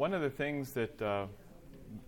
[0.00, 1.26] one of the things that uh,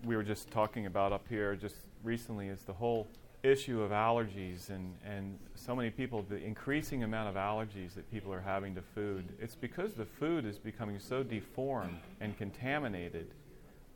[0.06, 3.06] we were just talking about up here just recently is the whole
[3.42, 8.32] issue of allergies and, and so many people, the increasing amount of allergies that people
[8.32, 9.28] are having to food.
[9.38, 13.26] It's because the food is becoming so deformed and contaminated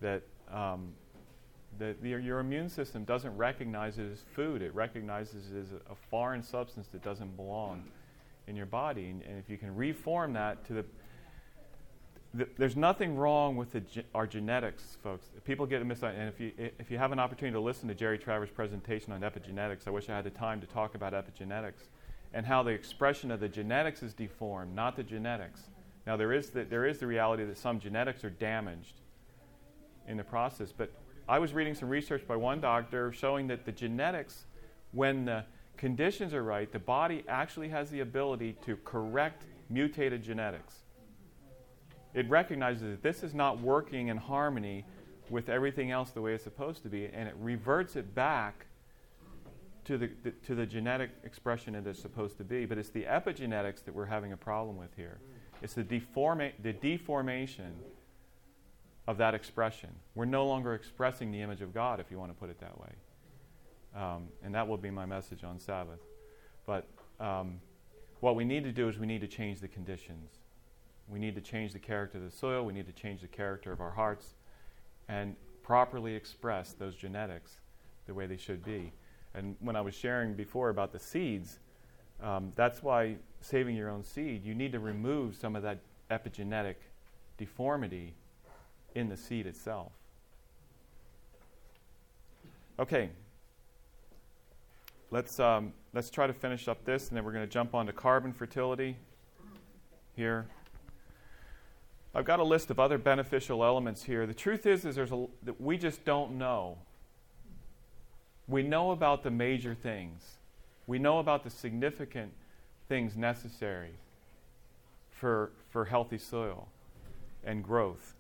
[0.02, 0.20] that,
[0.52, 0.88] um,
[1.78, 4.60] that the, your immune system doesn't recognize it as food.
[4.60, 7.82] It recognizes it as a, foreign substance that doesn't belong
[8.46, 9.06] in your body.
[9.06, 10.84] And, and if you can reform that to the
[12.34, 13.76] there's nothing wrong with
[14.14, 15.28] our genetics, folks.
[15.44, 16.26] People get a misunderstanding.
[16.26, 19.20] And if you, if you have an opportunity to listen to Jerry Travers' presentation on
[19.20, 21.88] epigenetics, I wish I had the time to talk about epigenetics
[22.34, 25.62] and how the expression of the genetics is deformed, not the genetics.
[26.06, 29.00] Now, there is the, there is the reality that some genetics are damaged
[30.06, 30.92] in the process, but
[31.28, 34.44] I was reading some research by one doctor showing that the genetics,
[34.92, 35.44] when the
[35.76, 40.85] conditions are right, the body actually has the ability to correct mutated genetics
[42.16, 44.86] it recognizes that this is not working in harmony
[45.28, 48.66] with everything else the way it's supposed to be, and it reverts it back
[49.84, 52.64] to the, the, to the genetic expression it is supposed to be.
[52.64, 55.18] But it's the epigenetics that we're having a problem with here.
[55.60, 57.74] It's the, deforma- the deformation
[59.06, 59.90] of that expression.
[60.14, 62.80] We're no longer expressing the image of God, if you want to put it that
[62.80, 62.92] way.
[63.94, 66.00] Um, and that will be my message on Sabbath.
[66.64, 66.86] But
[67.20, 67.60] um,
[68.20, 70.30] what we need to do is we need to change the conditions.
[71.08, 72.64] We need to change the character of the soil.
[72.64, 74.34] We need to change the character of our hearts
[75.08, 77.60] and properly express those genetics
[78.06, 78.92] the way they should be.
[79.34, 81.58] And when I was sharing before about the seeds,
[82.22, 85.78] um, that's why saving your own seed, you need to remove some of that
[86.10, 86.76] epigenetic
[87.36, 88.14] deformity
[88.94, 89.92] in the seed itself.
[92.78, 93.10] Okay,
[95.10, 97.86] let's, um, let's try to finish up this, and then we're going to jump on
[97.86, 98.96] to carbon fertility
[100.14, 100.46] here.
[102.16, 104.26] I've got a list of other beneficial elements here.
[104.26, 106.78] The truth is, is there's a, that we just don't know.
[108.48, 110.22] We know about the major things.
[110.86, 112.32] We know about the significant
[112.88, 113.90] things necessary
[115.10, 116.68] for, for healthy soil
[117.44, 118.14] and growth.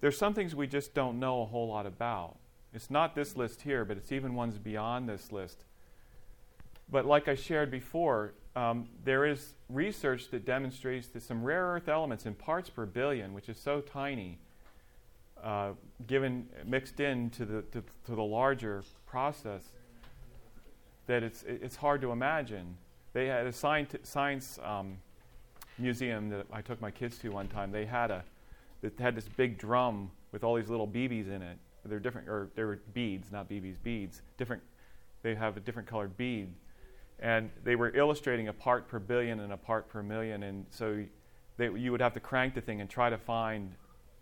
[0.00, 2.36] There's some things we just don't know a whole lot about.
[2.72, 5.64] It's not this list here, but it's even ones beyond this list.
[6.90, 11.88] But like I shared before, um, there is research that demonstrates that some rare earth
[11.88, 14.38] elements in parts per billion, which is so tiny,
[15.44, 15.72] uh,
[16.06, 19.62] given mixed into the to, to, the larger process,
[21.06, 22.78] that it's it's hard to imagine.
[23.12, 24.96] They had a science, science um,
[25.78, 27.70] museum that I took my kids to one time.
[27.70, 28.24] They had a
[28.80, 31.58] that had this big drum with all these little BBs in it.
[31.84, 34.22] They're different, or they were beads, not BBs, beads.
[34.38, 34.62] Different.
[35.22, 36.48] They have a different colored bead
[37.20, 41.04] and they were illustrating a part per billion and a part per million, and so
[41.56, 43.72] they, you would have to crank the thing and try to find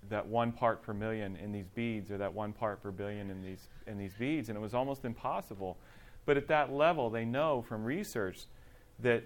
[0.09, 3.43] that one part per million in these beads or that one part per billion in
[3.43, 5.77] these in these beads, and it was almost impossible.
[6.27, 8.47] But at that level, they know from research
[9.01, 9.25] that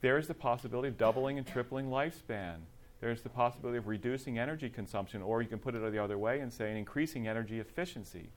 [0.00, 2.56] there's the possibility of doubling and tripling lifespan.
[3.00, 6.40] There's the possibility of reducing energy consumption, or you can put it the other way
[6.40, 8.30] and say an increasing energy efficiency,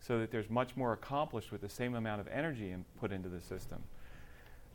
[0.00, 3.40] so that there's much more accomplished with the same amount of energy put into the
[3.40, 3.82] system.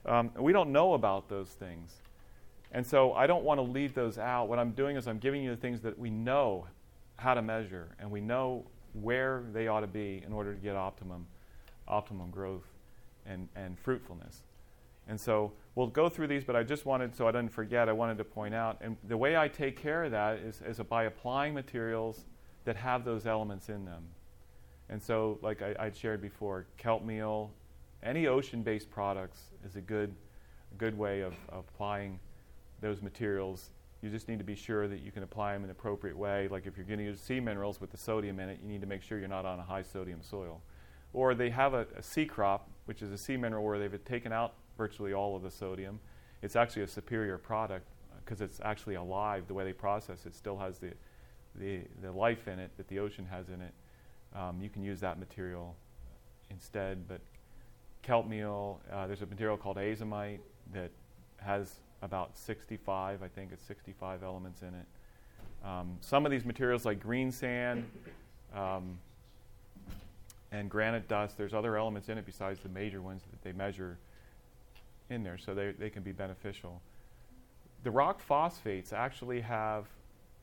[0.05, 2.01] Um, we don't know about those things.
[2.71, 4.47] And so I don't want to leave those out.
[4.47, 6.67] What I'm doing is I'm giving you the things that we know
[7.17, 10.75] how to measure and we know where they ought to be in order to get
[10.75, 11.27] optimum,
[11.87, 12.65] optimum growth
[13.25, 14.43] and, and fruitfulness.
[15.07, 17.93] And so we'll go through these, but I just wanted, so I didn't forget, I
[17.93, 18.77] wanted to point out.
[18.81, 22.25] And the way I take care of that is, is by applying materials
[22.65, 24.03] that have those elements in them.
[24.89, 27.51] And so, like I, would shared before, kelp meal,
[28.03, 30.13] any ocean-based products is a good,
[30.71, 32.19] a good way of, of applying
[32.81, 33.69] those materials.
[34.01, 36.47] You just need to be sure that you can apply them in an appropriate way.
[36.47, 38.81] Like if you're going to use sea minerals with the sodium in it, you need
[38.81, 40.61] to make sure you're not on a high sodium soil.
[41.13, 44.31] Or they have a, a sea crop, which is a sea mineral where they've taken
[44.31, 45.99] out virtually all of the sodium.
[46.41, 47.87] It's actually a superior product
[48.25, 49.43] because uh, it's actually alive.
[49.47, 50.93] The way they process it still has the,
[51.55, 53.73] the, the life in it that the ocean has in it.
[54.35, 55.75] Um, you can use that material
[56.49, 57.19] instead, but
[58.01, 58.79] kelp meal.
[58.91, 60.39] Uh, there's a material called azomite
[60.73, 60.91] that
[61.37, 64.85] has about 65, I think it's 65 elements in it.
[65.63, 67.85] Um, some of these materials, like green sand
[68.55, 68.97] um,
[70.51, 73.97] and granite dust, there's other elements in it besides the major ones that they measure
[75.09, 76.81] in there, so they, they can be beneficial.
[77.83, 79.85] The rock phosphates actually have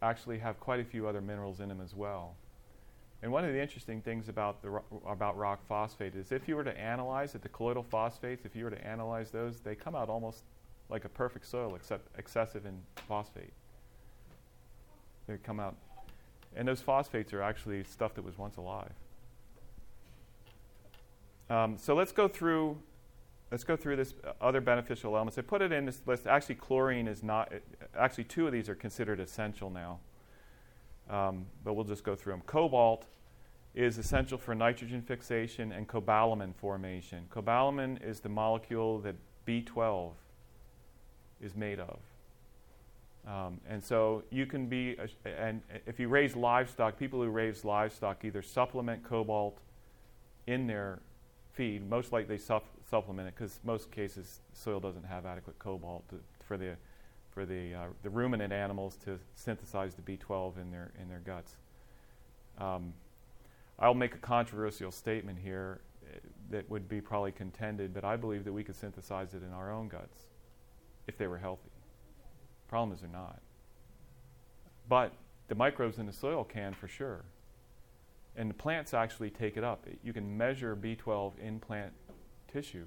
[0.00, 2.34] actually have quite a few other minerals in them as well.
[3.22, 6.64] And one of the interesting things about, the, about rock phosphate is if you were
[6.64, 10.08] to analyze it, the colloidal phosphates, if you were to analyze those, they come out
[10.08, 10.44] almost
[10.88, 13.52] like a perfect soil except excessive in phosphate.
[15.26, 15.76] They come out
[16.56, 18.92] And those phosphates are actually stuff that was once alive.
[21.50, 22.78] Um, so let's go through.
[23.50, 25.38] Let's go through this uh, other beneficial elements.
[25.38, 26.26] I put it in this list.
[26.26, 27.52] Actually, chlorine is not.
[27.96, 30.00] Actually, two of these are considered essential now.
[31.10, 32.42] Um, but we'll just go through them.
[32.46, 33.06] Cobalt
[33.74, 37.24] is essential for nitrogen fixation and cobalamin formation.
[37.30, 39.14] Cobalamin is the molecule that
[39.46, 40.12] B12
[41.40, 41.98] is made of.
[43.26, 48.24] Um, and so you can be, and if you raise livestock, people who raise livestock
[48.24, 49.58] either supplement cobalt
[50.46, 51.00] in their
[51.52, 52.42] feed, most likely they
[52.88, 56.16] supplement it because most cases soil doesn't have adequate cobalt to,
[56.46, 56.76] for the
[57.38, 61.56] for the uh, the ruminant animals to synthesize the B12 in their in their guts.
[62.58, 62.92] Um,
[63.78, 66.18] I'll make a controversial statement here uh,
[66.50, 69.70] that would be probably contended, but I believe that we could synthesize it in our
[69.70, 70.18] own guts
[71.06, 71.70] if they were healthy.
[72.66, 73.38] Problem is, they're not.
[74.88, 75.12] But
[75.46, 77.24] the microbes in the soil can for sure.
[78.34, 79.86] And the plants actually take it up.
[80.02, 81.92] You can measure B12 in plant
[82.52, 82.86] tissue.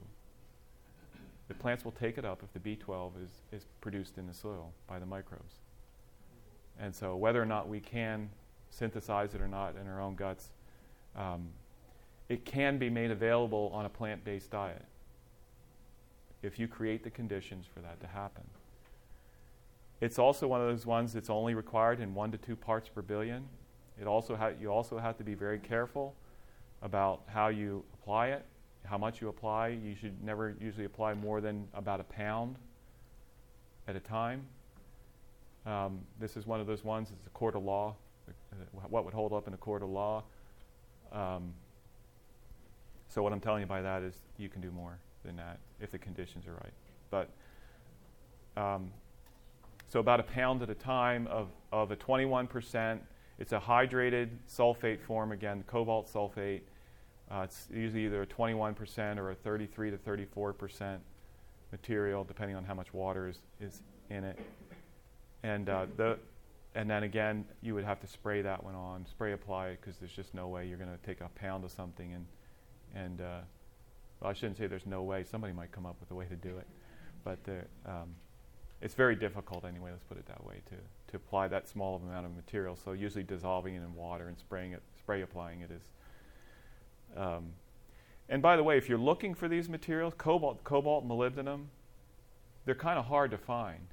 [1.52, 4.72] The plants will take it up if the B12 is, is produced in the soil
[4.88, 5.56] by the microbes.
[6.80, 8.30] And so, whether or not we can
[8.70, 10.52] synthesize it or not in our own guts,
[11.14, 11.50] um,
[12.30, 14.86] it can be made available on a plant based diet
[16.42, 18.46] if you create the conditions for that to happen.
[20.00, 23.02] It's also one of those ones that's only required in one to two parts per
[23.02, 23.44] billion.
[24.00, 26.16] It also ha- you also have to be very careful
[26.82, 28.46] about how you apply it,
[28.86, 29.70] how much you apply.
[29.70, 32.58] You should never usually apply more than about a pound
[33.88, 34.46] at a time.
[35.66, 37.10] Um, this is one of those ones.
[37.12, 37.96] It's a court of law.
[38.28, 38.56] Uh,
[38.90, 40.24] what would hold up in a court of law?
[41.12, 41.54] Um,
[43.10, 45.92] so what I'm telling you by that is you can do more than that if
[45.92, 46.74] the conditions are right.
[47.10, 47.30] But
[48.58, 48.92] um,
[49.92, 53.00] so about a pound at a time of, of a 21%.
[53.40, 56.62] It's a hydrated sulfate form, again, cobalt sulfate.
[57.32, 60.98] Uh, it's usually either a 21% or a 33 to 34%
[61.72, 64.38] material, depending on how much water is, is in it.
[65.44, 66.20] And, uh, the,
[66.76, 69.98] and then again, you would have to spray that one on, spray apply it, because
[69.98, 72.26] there's just no way you're going to take a pound of something and,
[72.94, 73.40] and uh,
[74.20, 75.24] well, I shouldn't say there's no way.
[75.24, 76.68] Somebody might come up with a way to do it.
[77.24, 77.40] But
[77.86, 78.10] um,
[78.82, 80.76] it's very difficult anyway, let's put it that way, to,
[81.12, 82.76] to apply that small amount of material.
[82.76, 85.84] So usually dissolving it in water and spraying it, spray applying it is.
[87.16, 87.54] Um,
[88.30, 91.66] and by the way, if you're looking for these materials, cobalt, cobalt, molybdenum,
[92.66, 93.88] they're kind of hard to find.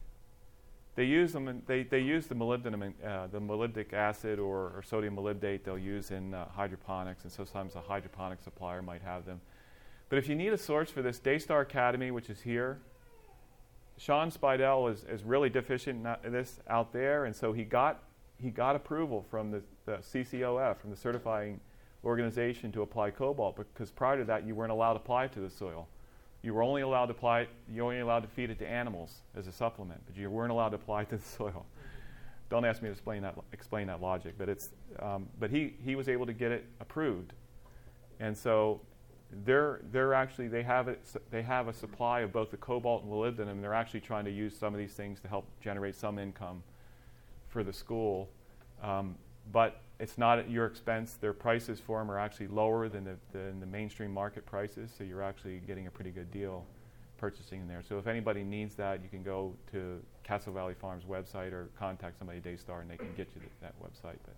[0.95, 1.49] They use them.
[1.49, 5.65] In, they, they use the molybdenum, in, uh, the molybdic acid or, or, sodium molybdate.
[5.65, 9.41] They'll use in uh, hydroponics, and sometimes a hydroponic supplier might have them.
[10.09, 12.79] But if you need a source for this, Daystar Academy, which is here,
[13.97, 18.03] Sean Speidel is, is really deficient in this out there, and so he got
[18.41, 21.61] he got approval from the, the CCOF, from the certifying
[22.05, 23.57] organization, to apply cobalt.
[23.57, 25.89] Because prior to that, you weren't allowed to apply it to the soil.
[26.43, 27.49] You were only allowed to apply it.
[27.69, 30.53] You were only allowed to feed it to animals as a supplement, but you weren't
[30.53, 31.67] allowed to apply it to the soil.
[32.51, 35.97] Don't ask me to explain that explain that logic, but it's um, but he he
[35.97, 37.35] was able to get it approved,
[38.21, 38.81] and so
[39.45, 41.01] they're, they're actually, they have, it,
[41.31, 44.31] they have a supply of both the cobalt and molybdenum, and they're actually trying to
[44.31, 46.63] use some of these things to help generate some income
[47.49, 48.29] for the school.
[48.83, 49.17] Um,
[49.53, 51.15] but it's not at your expense.
[51.21, 55.05] Their prices for them are actually lower than the, than the mainstream market prices, so
[55.05, 56.65] you're actually getting a pretty good deal
[57.17, 57.83] purchasing in there.
[57.87, 62.17] So if anybody needs that, you can go to Castle Valley Farms website or contact
[62.19, 64.19] somebody at Daystar, and they can get you th- that website.
[64.25, 64.37] But,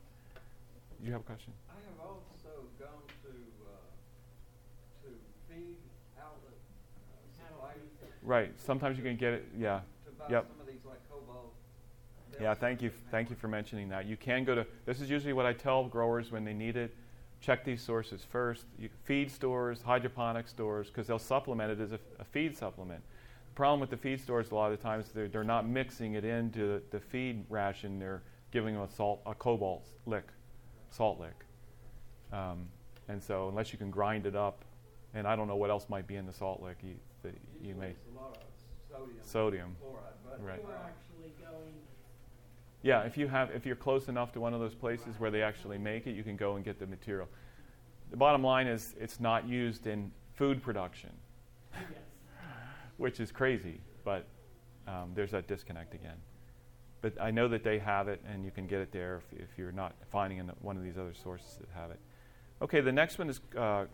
[0.99, 1.53] do you have a question?
[1.69, 5.09] I have also gone to uh, to
[5.49, 5.77] feed
[6.19, 6.57] outlet
[7.13, 8.53] uh, Right.
[8.59, 9.49] Sometimes you can get it.
[9.59, 9.81] Yeah.
[10.31, 10.47] Yep.
[12.41, 12.55] Yeah.
[12.55, 12.91] Thank you.
[13.11, 14.07] Thank you for mentioning that.
[14.07, 14.67] You can go to.
[14.87, 16.95] This is usually what I tell growers when they need it.
[17.41, 18.65] Check these sources first.
[18.79, 23.03] You, feed stores, hydroponic stores, because they'll supplement it as a, a, feed supplement.
[23.49, 26.15] The problem with the feed stores a lot of the times they're, they're not mixing
[26.15, 27.99] it into the, the feed ration.
[27.99, 30.27] They're giving them a salt, a cobalt lick,
[30.91, 31.47] salt lick.
[32.31, 32.69] Um,
[33.09, 34.65] and so unless you can grind it up,
[35.15, 37.75] and I don't know what else might be in the salt lick, you, that you
[37.75, 37.95] may.
[38.91, 39.17] Sodium.
[39.23, 39.77] Sodium.
[39.81, 40.63] Chloride, right.
[40.63, 40.77] Going...
[42.83, 45.43] Yeah, if you have, if you're close enough to one of those places where they
[45.43, 47.29] actually make it, you can go and get the material.
[48.11, 51.11] The bottom line is, it's not used in food production,
[52.97, 53.81] which is crazy.
[54.03, 54.27] But
[54.89, 56.17] um, there's that disconnect again.
[57.03, 59.49] But I know that they have it, and you can get it there if, if
[59.59, 62.01] you're not finding in one of these other sources that have it.
[62.63, 63.85] Okay, the next one is uh,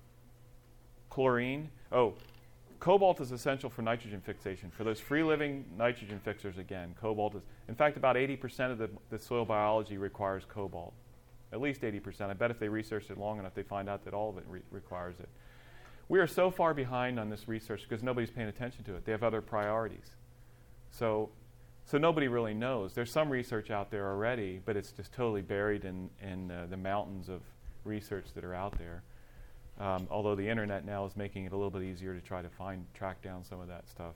[1.11, 1.71] chlorine.
[1.93, 2.15] Oh,
[2.81, 4.71] cobalt is essential for nitrogen fixation.
[4.71, 8.91] For those free living nitrogen fixers, again, cobalt is, in fact, about 80% of the,
[9.11, 10.95] the soil biology requires cobalt.
[11.53, 12.23] at least 80%.
[12.23, 14.45] I bet if they research it long enough, they find out that all of it
[14.49, 15.29] re- requires it.
[16.09, 19.05] We are so far behind on this research because nobody's paying attention to it.
[19.05, 20.17] They have other priorities.
[20.91, 21.31] So,
[21.85, 22.95] so nobody really knows.
[22.95, 26.77] There's some research out there already, but it's just totally buried in, in uh, the
[26.77, 27.43] mountains of
[27.85, 29.03] research that are out there.
[29.79, 32.49] Um, although the internet now is making it a little bit easier to try to
[32.49, 34.15] find, track down some of that stuff.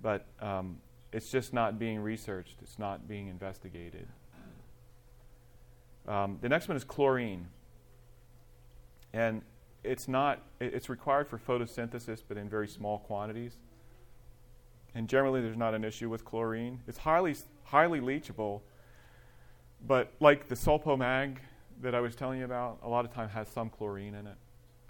[0.00, 0.78] But um,
[1.12, 4.08] it's just not being researched, it's not being investigated.
[6.08, 7.48] Um, the next one is chlorine.
[9.12, 9.42] And
[9.84, 13.56] it's not, it's required for photosynthesis, but in very small quantities.
[14.94, 16.80] And generally, there's not an issue with chlorine.
[16.86, 18.60] It's highly, highly leachable,
[19.86, 21.36] but like the Sulpomag
[21.82, 24.36] that I was telling you about, a lot of time has some chlorine in it.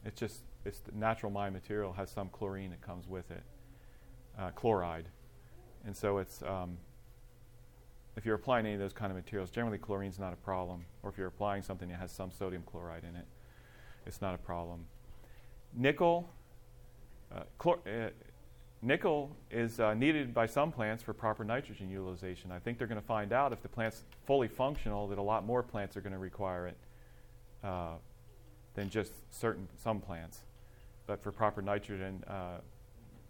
[0.05, 3.43] It's just, it's natural mine material has some chlorine that comes with it,
[4.39, 5.07] uh, chloride.
[5.85, 6.79] And so it's, um,
[8.17, 10.85] if you're applying any of those kind of materials, generally chlorine's not a problem.
[11.03, 13.27] Or if you're applying something that has some sodium chloride in it,
[14.07, 14.85] it's not a problem.
[15.75, 16.29] Nickel,
[17.35, 18.11] uh, chlor- uh,
[18.83, 22.51] nickel is uh, needed by some plants for proper nitrogen utilization.
[22.53, 25.47] I think they're going to find out if the plant's fully functional that a lot
[25.47, 26.77] more plants are going to require it
[27.65, 27.95] uh,
[28.75, 30.41] than just certain some plants.
[31.07, 32.59] But for proper nitrogen uh,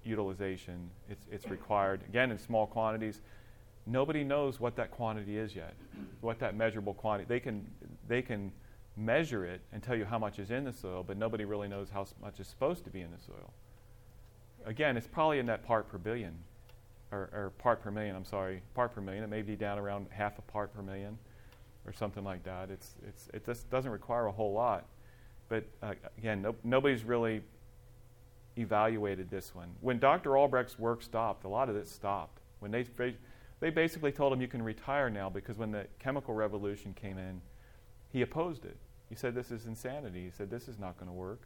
[0.04, 3.20] utilization, it's, it's required again in small quantities.
[3.86, 5.74] Nobody knows what that quantity is yet,
[6.20, 7.26] what that measurable quantity.
[7.28, 7.66] They can
[8.06, 8.52] they can
[8.96, 11.88] measure it and tell you how much is in the soil, but nobody really knows
[11.90, 13.52] how much is supposed to be in the soil.
[14.66, 16.34] Again, it's probably in that part per billion,
[17.10, 18.14] or, or part per million.
[18.14, 19.24] I'm sorry, part per million.
[19.24, 21.18] It may be down around half a part per million,
[21.86, 22.70] or something like that.
[22.70, 24.86] It's it's it just doesn't require a whole lot,
[25.52, 27.42] but uh, again, no, nobody's really
[28.56, 29.68] evaluated this one.
[29.82, 30.38] When Dr.
[30.38, 32.40] Albrecht's work stopped, a lot of it stopped.
[32.60, 32.86] When they
[33.60, 37.42] they basically told him you can retire now because when the chemical revolution came in,
[38.08, 38.78] he opposed it.
[39.10, 40.24] He said this is insanity.
[40.24, 41.42] He said this is not going to work.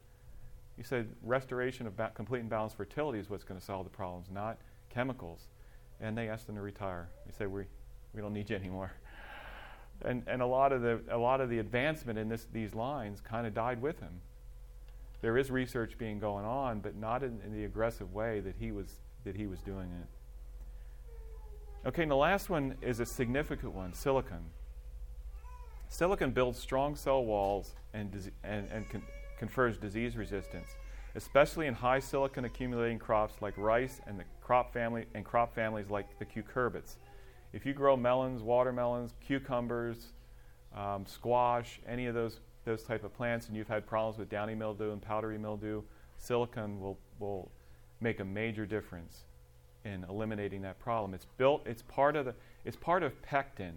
[0.76, 3.90] He said restoration of ba- complete and balanced fertility is what's going to solve the
[3.90, 4.58] problems, not
[4.88, 5.48] chemicals.
[6.00, 7.08] And they asked him to retire.
[7.26, 7.64] He said we
[8.14, 8.92] we don't need you anymore.
[10.04, 13.20] And and a lot of the a lot of the advancement in this these lines
[13.20, 14.20] kind of died with him.
[15.22, 18.72] There is research being going on, but not in, in the aggressive way that he
[18.72, 21.88] was that he was doing it.
[21.88, 24.44] Okay, and the last one is a significant one silicon.
[25.88, 28.12] Silicon builds strong cell walls and,
[28.42, 29.02] and, and con-
[29.38, 30.74] confers disease resistance,
[31.14, 35.88] especially in high silicon accumulating crops like rice and the crop family and crop families
[35.88, 36.96] like the cucurbits.
[37.56, 40.08] If you grow melons, watermelons, cucumbers,
[40.76, 44.54] um, squash, any of those those type of plants, and you've had problems with downy
[44.54, 45.82] mildew and powdery mildew,
[46.18, 47.50] silicon will will
[48.02, 49.24] make a major difference
[49.86, 51.14] in eliminating that problem.
[51.14, 51.66] It's built.
[51.66, 52.34] It's part of the.
[52.66, 53.72] It's part of pectin,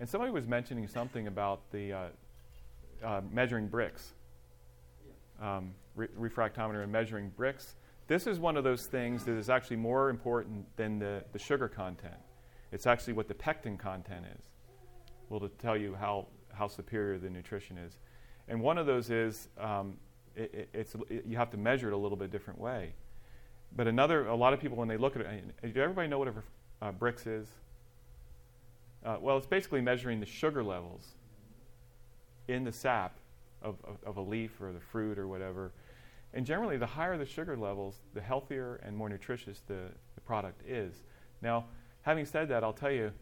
[0.00, 2.06] and somebody was mentioning something about the uh,
[3.02, 4.08] uh, measuring Brix,
[5.40, 7.72] um, re- refractometer and measuring Brix.
[8.06, 11.68] This is one of those things that is actually more important than the, the sugar
[11.68, 12.14] content.
[12.72, 14.42] It's actually what the pectin content is.
[15.28, 17.98] Will to tell you how, how superior the nutrition is.
[18.48, 19.96] And one of those is um,
[20.34, 22.92] it, it, it's, it, you have to measure it a little bit different way.
[23.76, 26.28] But another, a lot of people, when they look at it, do everybody know what
[26.28, 27.48] a uh, is?
[29.04, 31.06] Uh, well, it's basically measuring the sugar levels
[32.48, 33.16] in the sap
[33.62, 35.72] of, of, of, a leaf or the fruit or whatever.
[36.34, 40.62] And generally, the higher the sugar levels, the healthier and more nutritious the, the product
[40.66, 41.02] is.
[41.42, 41.66] Now,
[42.08, 43.12] having said that, I'll tell you,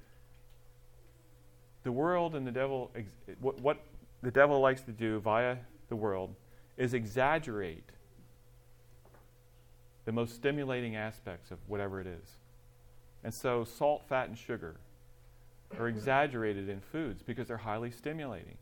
[1.82, 2.92] the world and the devil,
[3.40, 3.78] what, what
[4.22, 5.56] the devil likes to do via
[5.88, 6.36] the world
[6.76, 7.82] is exaggerate
[10.04, 12.36] the most stimulating aspects of whatever it is.
[13.24, 14.76] And so, salt, fat, and sugar
[15.80, 18.56] are exaggerated in foods because they're highly stimulating.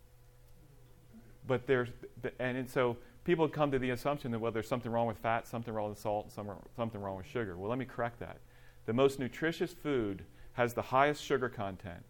[1.46, 1.90] But there's,
[2.38, 5.74] and so people come to the assumption that, well, there's something wrong with fat, something
[5.74, 7.58] wrong with salt, something wrong with sugar.
[7.58, 8.38] Well, let me correct that.
[8.86, 10.24] The most nutritious food
[10.54, 12.04] has the highest sugar content.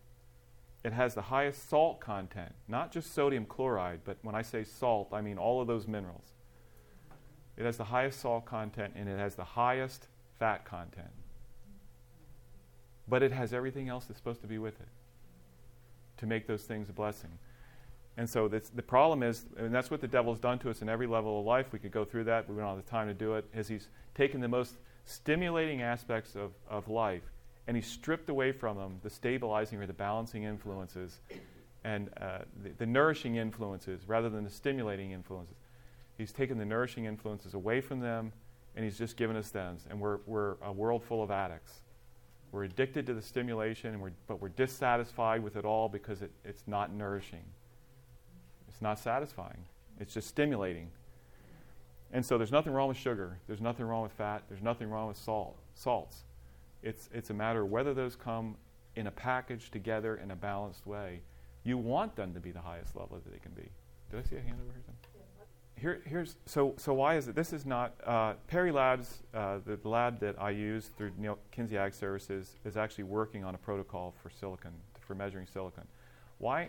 [0.84, 5.08] It has the highest salt content, not just sodium chloride, but when I say salt,
[5.12, 6.34] I mean all of those minerals.
[7.56, 11.10] It has the highest salt content and it has the highest fat content.
[13.08, 14.88] But it has everything else that's supposed to be with it
[16.18, 17.30] to make those things a blessing.
[18.16, 21.06] And so the problem is, and that's what the devil's done to us in every
[21.06, 21.72] level of life.
[21.72, 22.48] We could go through that.
[22.48, 23.44] We don't have the time to do it.
[23.52, 27.22] Is he's taken the most stimulating aspects of, of life
[27.66, 31.20] and he stripped away from them the stabilizing or the balancing influences
[31.84, 35.56] and uh, the, the nourishing influences rather than the stimulating influences.
[36.16, 38.32] He's taken the nourishing influences away from them,
[38.74, 39.76] and He's just given us them.
[39.90, 41.80] And we're, we're a world full of addicts.
[42.52, 46.62] We're addicted to the stimulation, we're, but we're dissatisfied with it all because it, it's
[46.66, 47.42] not nourishing.
[48.68, 49.64] It's not satisfying.
[49.98, 50.88] It's just stimulating.
[52.14, 53.38] And so there's nothing wrong with sugar.
[53.48, 54.44] There's nothing wrong with fat.
[54.48, 56.22] There's nothing wrong with salt, salts.
[56.80, 58.56] It's, it's a matter of whether those come
[58.94, 61.22] in a package together in a balanced way.
[61.64, 63.68] You want them to be the highest level that they can be.
[64.10, 64.84] Did I see a hand over here?
[65.76, 69.76] Here, here's so so why is it this is not uh, Perry Labs uh, the,
[69.86, 74.14] lab that I use through Neal Kinsey Ag Services is actually working on a protocol
[74.22, 75.82] for silicon for measuring silicon.
[76.38, 76.68] Why?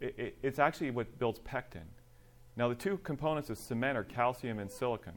[0.00, 1.82] It, it, it's actually what builds pectin.
[2.56, 5.14] Now the two components of cement are calcium and silicon.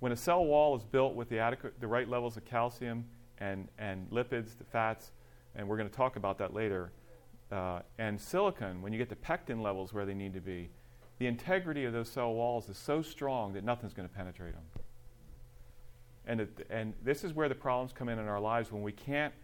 [0.00, 3.04] When a cell wall is built with the adequate the right levels of calcium
[3.38, 5.12] and and lipids, the fats,
[5.54, 6.92] and we're going to talk about that later.
[7.52, 10.70] Uh, and silicon, when you get the pectin levels where they need to be,
[11.18, 14.82] the integrity of those cell walls is so strong that nothing's going to penetrate them.
[16.26, 18.92] And, it, and this is where the problems come in in our lives when we
[18.92, 19.34] can't,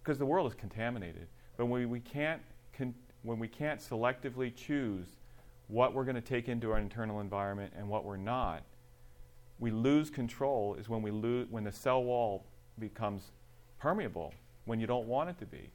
[0.00, 1.26] because uh, the world is contaminated,
[1.56, 2.40] but when we, we can't,
[2.72, 5.06] con- when we can't selectively choose
[5.68, 8.62] what we're going to take into our internal environment and what we're not,
[9.58, 12.44] we lose control is when we lose when the cell wall
[12.78, 13.30] becomes
[13.78, 15.70] permeable when you don't want it to be.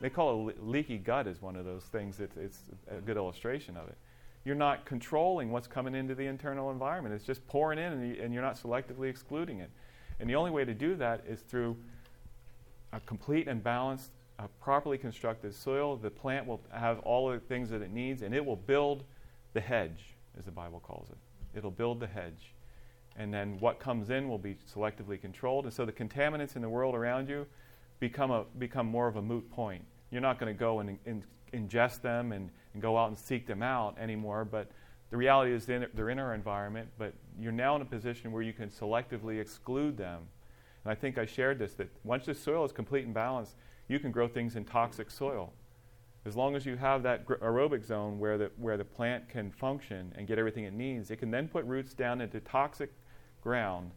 [0.00, 2.20] They call it leaky gut is one of those things.
[2.20, 3.96] It's, it's a good illustration of it.
[4.44, 7.14] You're not controlling what's coming into the internal environment.
[7.14, 9.70] It's just pouring in, and, you, and you're not selectively excluding it.
[10.18, 11.76] And the only way to do that is through
[12.92, 14.10] a complete and balanced,
[14.42, 15.96] a properly constructed soil.
[15.96, 19.04] The plant will have all the things that it needs, and it will build
[19.52, 21.18] the hedge, as the Bible calls it.
[21.56, 22.54] It'll build the hedge.
[23.16, 25.66] And then what comes in will be selectively controlled.
[25.66, 27.46] And so the contaminants in the world around you
[28.00, 29.84] become, a, become more of a moot point.
[30.10, 31.22] You're not going to go and, and,
[31.52, 34.44] ingest them and, and go out and seek them out anymore.
[34.44, 34.70] But
[35.10, 38.52] the reality is they're in our environment, but you're now in a position where you
[38.52, 40.22] can selectively exclude them.
[40.84, 43.54] And I think I shared this that once the soil is complete and balanced,
[43.92, 45.52] you can grow things in toxic soil.
[46.24, 50.12] As long as you have that aerobic zone where the, where the plant can function
[50.16, 52.90] and get everything it needs, it can then put roots down into toxic
[53.42, 53.90] ground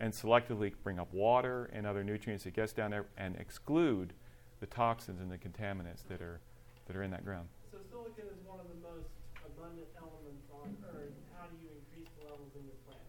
[0.00, 2.44] and selectively bring up water and other nutrients.
[2.44, 4.14] It gets down there and exclude
[4.58, 6.40] the toxins and the contaminants that are
[6.86, 7.48] that are in that ground.
[7.72, 9.10] So silicon is one of the most
[9.44, 11.12] abundant elements on Earth.
[11.36, 13.00] How do you increase the levels in your plant?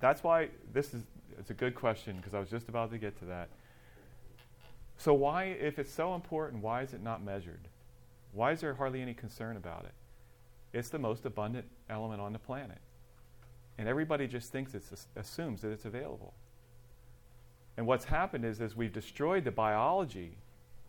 [0.00, 1.02] That's why this is
[1.38, 3.48] it's a good question because I was just about to get to that.
[4.98, 7.68] So why, if it's so important, why is it not measured?
[8.32, 9.94] Why is there hardly any concern about it?
[10.76, 12.78] It's the most abundant element on the planet.
[13.78, 14.82] And everybody just thinks it
[15.16, 16.34] assumes that it's available.
[17.76, 20.36] And what's happened is, is we've destroyed the biology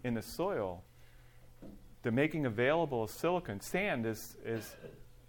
[0.04, 0.84] in the soil,
[2.04, 4.76] the making available of silicon, sand is, is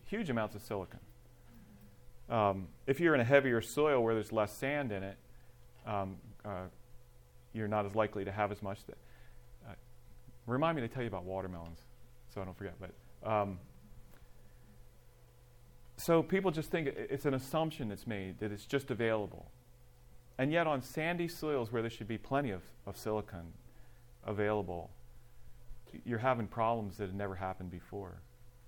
[0.05, 1.01] huge amounts of silicon.
[2.29, 5.17] Um, if you're in a heavier soil where there's less sand in it,
[5.87, 6.65] um, uh,
[7.57, 8.79] you're not as likely to have as much.
[8.87, 8.97] That,
[9.69, 9.73] uh,
[10.47, 11.81] remind me to tell you about watermelons,
[12.33, 12.75] so I don't forget.
[12.81, 13.59] But um,
[15.97, 19.51] so people just think it's an assumption that's made that it's just available,
[20.39, 23.53] and yet on sandy soils where there should be plenty of, of silicon,
[24.25, 24.91] available,
[26.05, 28.21] you're having problems that had never happened before.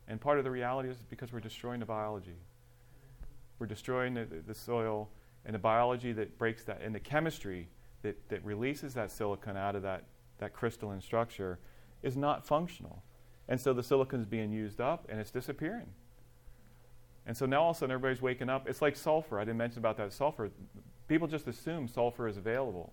[0.07, 2.37] And part of the reality is because we're destroying the biology.
[3.59, 5.11] We're destroying the, the, soil
[5.45, 7.69] and the biology that breaks that, and the chemistry
[8.09, 10.05] that, that releases that silicon out of that,
[10.39, 11.59] that crystalline structure
[12.03, 13.03] is not functional.
[13.49, 15.89] And so the silicon is being used up and it's disappearing.
[17.27, 18.69] And so now all of a sudden everybody's waking up.
[18.69, 19.39] It's like sulfur.
[19.39, 20.51] I didn't mention about that sulfur.
[21.09, 22.93] People just assume sulfur is available.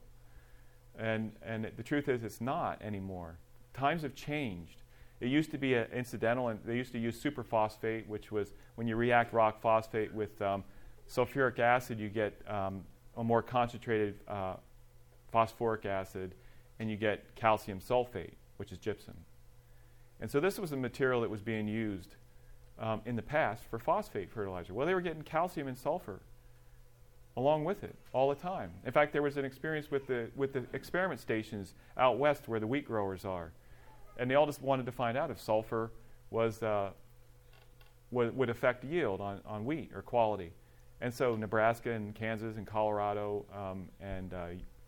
[0.98, 3.38] And, and the truth is, it's not anymore.
[3.74, 4.82] Times have changed.
[5.22, 8.96] It used to be incidental, and they used to use superphosphate, which was when you
[8.96, 10.64] react rock phosphate with um,
[11.10, 12.84] sulfuric acid, you get um,
[13.18, 14.56] a more concentrated uh,
[15.36, 16.34] phosphoric acid,
[16.80, 19.16] and you get calcium sulfate, which is gypsum.
[20.22, 22.16] And so this was a material that was being used
[22.80, 24.74] um, in the past for phosphate fertilizer.
[24.74, 26.22] Well, they were getting calcium and sulfur
[27.36, 28.72] along with it all the time.
[28.86, 32.62] In fact, there was an experience with the, with the experiment stations out west where
[32.62, 33.52] the wheat growers are.
[34.18, 35.92] And they all just wanted to find out if sulfur
[36.30, 36.92] was, uh,
[38.12, 40.54] would, would affect yield on, on wheat or quality.
[41.02, 44.46] And so Nebraska and Kansas and Colorado um, and uh,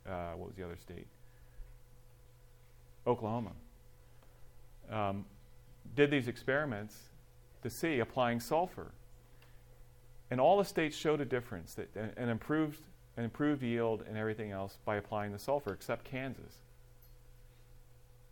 [0.07, 1.07] uh, what was the other state?
[3.05, 3.51] Oklahoma.
[4.91, 5.25] Um,
[5.95, 6.97] did these experiments
[7.63, 8.91] to see applying sulfur
[10.29, 12.81] and all the states showed a difference, that, an, improved,
[13.15, 16.57] an improved yield and everything else by applying the sulfur, except Kansas.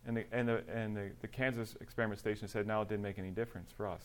[0.06, 3.18] And, the, and, the, and the, the Kansas experiment station said, no, it didn't make
[3.18, 4.02] any difference for us.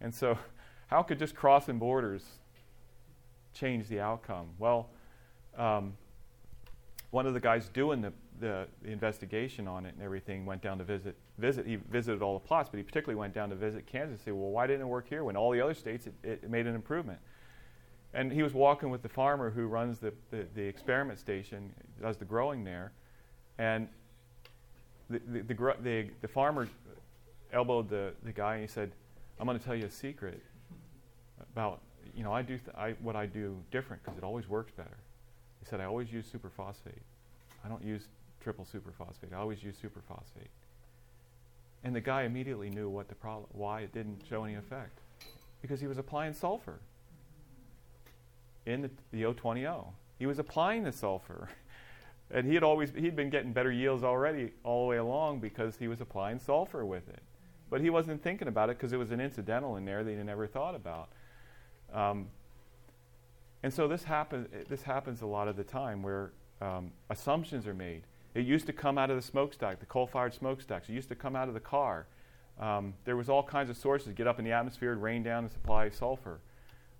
[0.00, 0.38] And so,
[0.86, 2.24] how could just crossing borders
[3.52, 4.46] change the outcome?
[4.58, 4.88] Well,
[5.56, 5.94] um,
[7.10, 10.78] one of the guys doing the, the, the investigation on it and everything, went down
[10.78, 11.66] to visit visit.
[11.66, 14.18] He visited all the plots, but he particularly went down to visit Kansas.
[14.18, 16.50] and say, well, why didn't it work here when all the other states it, it
[16.50, 17.18] made an improvement?
[18.14, 22.16] And he was walking with the farmer who runs the, the, the experiment station, does
[22.16, 22.92] the growing there,
[23.58, 23.88] and
[25.10, 26.68] the, the, the, the, the farmer
[27.52, 28.92] elbowed the, the guy and he said,
[29.38, 30.42] I'm going to tell you a secret
[31.52, 31.80] about,
[32.14, 34.98] you know, I do th- I, what I do different because it always works better.
[35.68, 37.02] Said, I always use superphosphate.
[37.64, 38.08] I don't use
[38.40, 39.32] triple superphosphate.
[39.32, 40.48] I always use superphosphate.
[41.84, 45.00] And the guy immediately knew what the problem, why it didn't show any effect.
[45.60, 46.78] Because he was applying sulfur
[48.66, 49.86] in the, the O20O.
[50.18, 51.48] He was applying the sulfur.
[52.30, 55.76] and he had always he'd been getting better yields already all the way along because
[55.76, 57.20] he was applying sulfur with it.
[57.70, 60.16] But he wasn't thinking about it because it was an incidental in there that he
[60.16, 61.08] never thought about.
[61.92, 62.28] Um,
[63.62, 64.48] and so this happens.
[64.68, 68.02] This happens a lot of the time where um, assumptions are made.
[68.34, 70.88] It used to come out of the smokestack, the coal-fired smokestacks.
[70.88, 72.06] It used to come out of the car.
[72.60, 75.52] Um, there was all kinds of sources get up in the atmosphere rain down and
[75.52, 76.40] supply sulfur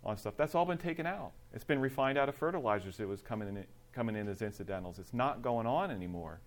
[0.04, 0.34] on stuff.
[0.36, 1.32] That's all been taken out.
[1.52, 3.00] It's been refined out of fertilizers.
[3.00, 4.98] It was coming in, coming in as incidentals.
[4.98, 6.40] It's not going on anymore,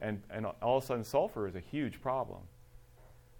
[0.00, 2.40] and and all of a sudden sulfur is a huge problem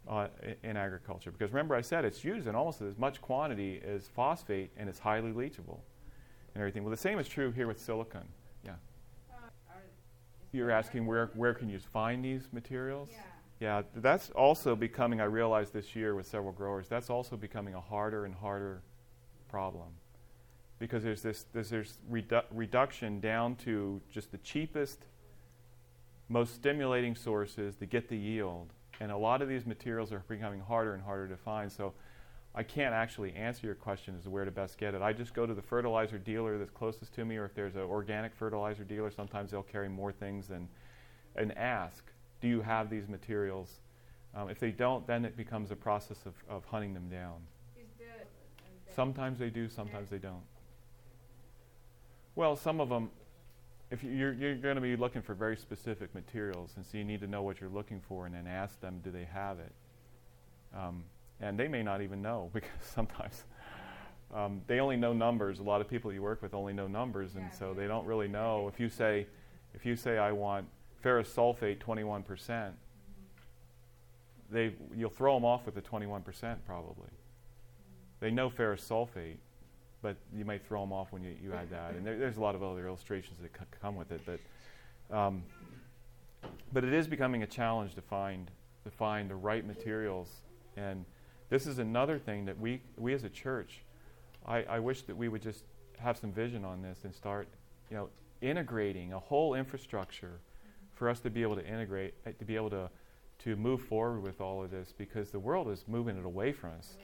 [0.09, 0.29] uh,
[0.63, 4.71] in agriculture because remember I said it's used in almost as much quantity as phosphate
[4.77, 5.81] and it's highly leachable
[6.57, 6.85] and everything.
[6.85, 8.23] Well, the same is true here with silicon.
[8.65, 8.73] Yeah.
[10.53, 13.11] You're asking where where can you find these materials?
[13.13, 13.21] Yeah.
[13.59, 17.81] Yeah, that's also becoming, I realized this year with several growers, that's also becoming a
[17.81, 18.83] harder and harder
[19.49, 19.89] problem.
[20.79, 25.07] Because there's this there's, there's redu- reduction down to just the cheapest,
[26.29, 28.73] most stimulating sources to get the yield.
[29.01, 31.71] And a lot of these materials are becoming harder and harder to find.
[31.71, 31.93] So
[32.59, 35.03] I can't actually answer your question as to where to best get it.
[35.03, 37.83] I just go to the fertilizer dealer that's closest to me, or if there's an
[37.83, 40.67] organic fertilizer dealer, sometimes they'll carry more things than,
[41.37, 42.03] and ask
[42.41, 43.81] do you have these materials?
[44.35, 47.41] Um, if they don't, then it becomes a process of, of hunting them down.
[48.95, 50.45] Sometimes they do, sometimes they don't.
[52.35, 53.11] Well, some of them,
[53.91, 57.21] if you're, you're going to be looking for very specific materials, and so you need
[57.21, 59.73] to know what you're looking for and then ask them, do they have it?
[60.75, 61.05] Um,
[61.41, 63.45] and they may not even know because sometimes
[64.35, 65.61] um, they only know numbers.
[65.61, 68.29] A lot of people you work with only know numbers, and so they don't really
[68.29, 68.69] know.
[68.69, 69.27] If you say,
[69.75, 70.67] if you say, I want
[71.01, 72.73] ferrous sulfate 21%,
[74.51, 77.09] they, you'll throw them off with the 21% probably.
[78.21, 79.37] They know ferrous sulfate,
[80.03, 81.95] but you might throw them off when you, you add that.
[81.95, 84.21] And there, there's a lot of other illustrations that c- come with it.
[84.25, 85.43] But, um,
[86.73, 88.51] but it is becoming a challenge to find,
[88.85, 90.29] to find the right materials.
[90.77, 91.05] And
[91.49, 93.83] this is another thing that we, we as a church,
[94.47, 95.65] I, I wish that we would just
[95.99, 97.49] have some vision on this and start,
[97.91, 98.09] you know,
[98.41, 100.41] integrating a whole infrastructure
[100.95, 102.91] for us to be able to integrate, uh, to be able to,
[103.39, 106.71] to move forward with all of this because the world is moving it away from
[106.79, 106.97] us.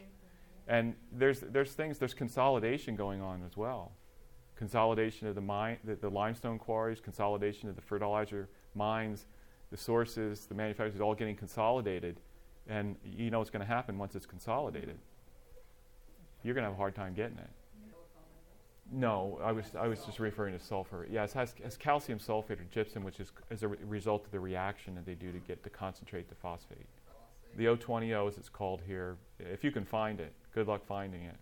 [0.69, 3.93] And there's, there's things, there's consolidation going on as well.
[4.57, 9.27] Consolidation of the, mine, the, the limestone quarries, consolidation of the fertilizer mines,
[9.71, 12.21] the sources, the manufacturers, all getting consolidated.
[12.69, 14.99] And you know what's going to happen once it's consolidated.
[16.43, 17.51] You're going to have a hard time getting it.
[18.91, 21.07] No, I was, I was just referring to sulfur.
[21.11, 24.41] Yeah, has, has calcium sulfate or gypsum, which is as a re- result of the
[24.41, 26.87] reaction that they do to get to concentrate the phosphate.
[27.57, 31.37] The O20O, as it's called here, if you can find it, good luck finding it.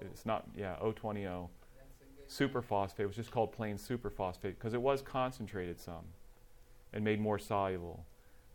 [0.00, 1.48] It's not, yeah, O20O.
[2.28, 6.04] Superphosphate it was just called plain superphosphate because it was concentrated some
[6.92, 8.04] and made more soluble.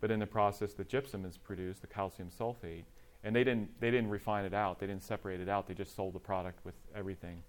[0.01, 2.83] But in the process, the gypsum is produced, the calcium sulfate,
[3.23, 4.79] and they didn't they didn't refine it out.
[4.79, 5.67] They didn't separate it out.
[5.67, 7.43] They just sold the product with everything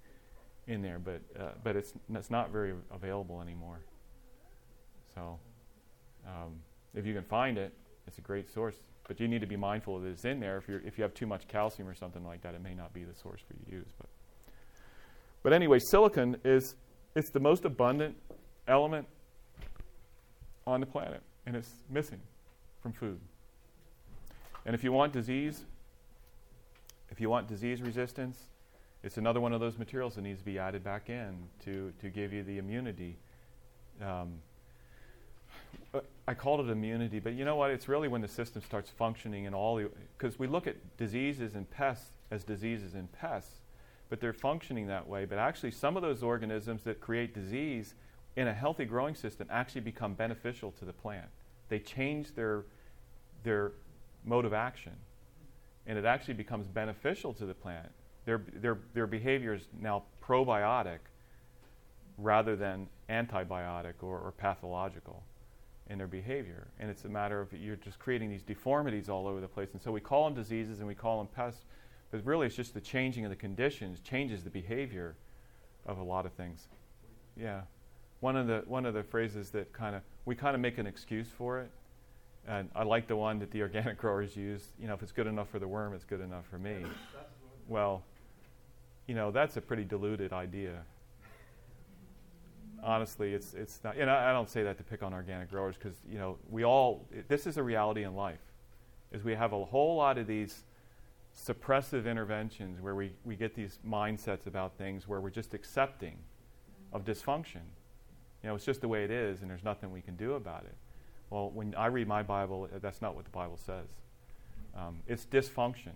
[0.66, 0.98] in there.
[0.98, 3.80] But uh, but it's it's not very available anymore.
[5.14, 5.38] So
[6.26, 6.60] um,
[6.94, 7.72] if you can find it,
[8.06, 8.76] it's a great source.
[9.08, 10.58] But you need to be mindful that it's in there.
[10.58, 12.92] If you if you have too much calcium or something like that, it may not
[12.92, 13.92] be the source for you to use.
[13.96, 14.08] But
[15.42, 16.74] but anyway, silicon is
[17.16, 18.14] it's the most abundant
[18.68, 19.06] element
[20.66, 22.20] on the planet, and it's missing
[22.82, 23.20] from food.
[24.66, 25.62] And if you want disease,
[27.10, 28.38] if you want disease resistance,
[29.02, 32.08] it's another one of those materials that needs to be added back in to, to
[32.08, 33.16] give you the immunity.
[34.00, 34.34] Um,
[36.26, 37.70] I called it immunity, but you know what?
[37.70, 39.90] It's really when the system starts functioning and all the.
[40.16, 43.56] Because we look at diseases and pests as diseases and pests,
[44.08, 45.24] but they're functioning that way.
[45.24, 47.94] But actually, some of those organisms that create disease
[48.36, 51.28] in a healthy growing system actually become beneficial to the plant.
[51.68, 52.64] They change their,
[53.42, 53.72] their
[54.24, 54.92] mode of action,
[55.86, 57.88] and it actually becomes beneficial to the plant.
[58.24, 60.98] Their, their, their behavior is now probiotic
[62.18, 65.22] rather than antibiotic or, or pathological
[65.90, 66.68] in their behavior.
[66.78, 69.70] And it's a matter of you're just creating these deformities all over the place.
[69.72, 71.64] And so we call them diseases and we call them pests,
[72.10, 75.16] but really it's just the changing of the conditions changes the behavior
[75.84, 76.68] of a lot of things.
[77.36, 77.62] Yeah.
[78.20, 80.86] One of the one of the phrases that kind of we kind of make an
[80.86, 81.70] excuse for it.
[82.46, 85.26] And I like the one that the organic growers use, you know, if it's good
[85.26, 86.76] enough for the worm, it's good enough for me.
[87.68, 88.02] Well,
[89.06, 90.82] you know, that's a pretty diluted idea
[92.82, 93.96] honestly, it's it's not.
[93.96, 96.64] And I, I don't say that to pick on organic growers because you know we
[96.64, 97.06] all.
[97.28, 98.40] This is a reality in life,
[99.12, 100.64] is we have a whole lot of these
[101.34, 106.18] suppressive interventions where we, we get these mindsets about things where we're just accepting
[106.92, 107.62] of dysfunction.
[108.42, 110.64] You know, it's just the way it is, and there's nothing we can do about
[110.64, 110.74] it.
[111.30, 113.86] Well, when I read my Bible, uh, that's not what the Bible says.
[114.76, 115.92] Um, it's dysfunction.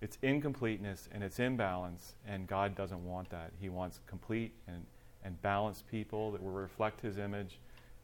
[0.00, 3.52] It's incompleteness and it's imbalance, and God doesn't want that.
[3.60, 4.84] He wants complete and
[5.24, 7.58] and balanced people that will reflect His image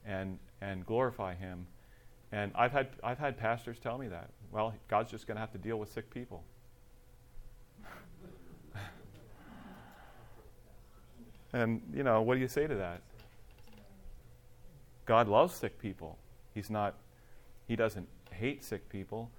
[0.04, 1.66] and, and glorify Him.
[2.32, 4.28] And I've had, I've had pastors tell me that.
[4.52, 6.44] Well, God's just going to have to deal with sick people.
[11.52, 13.00] and, you know, what do you say to that?
[15.06, 16.18] God loves sick people.
[16.54, 16.94] He's not,
[17.66, 19.30] He doesn't hate sick people,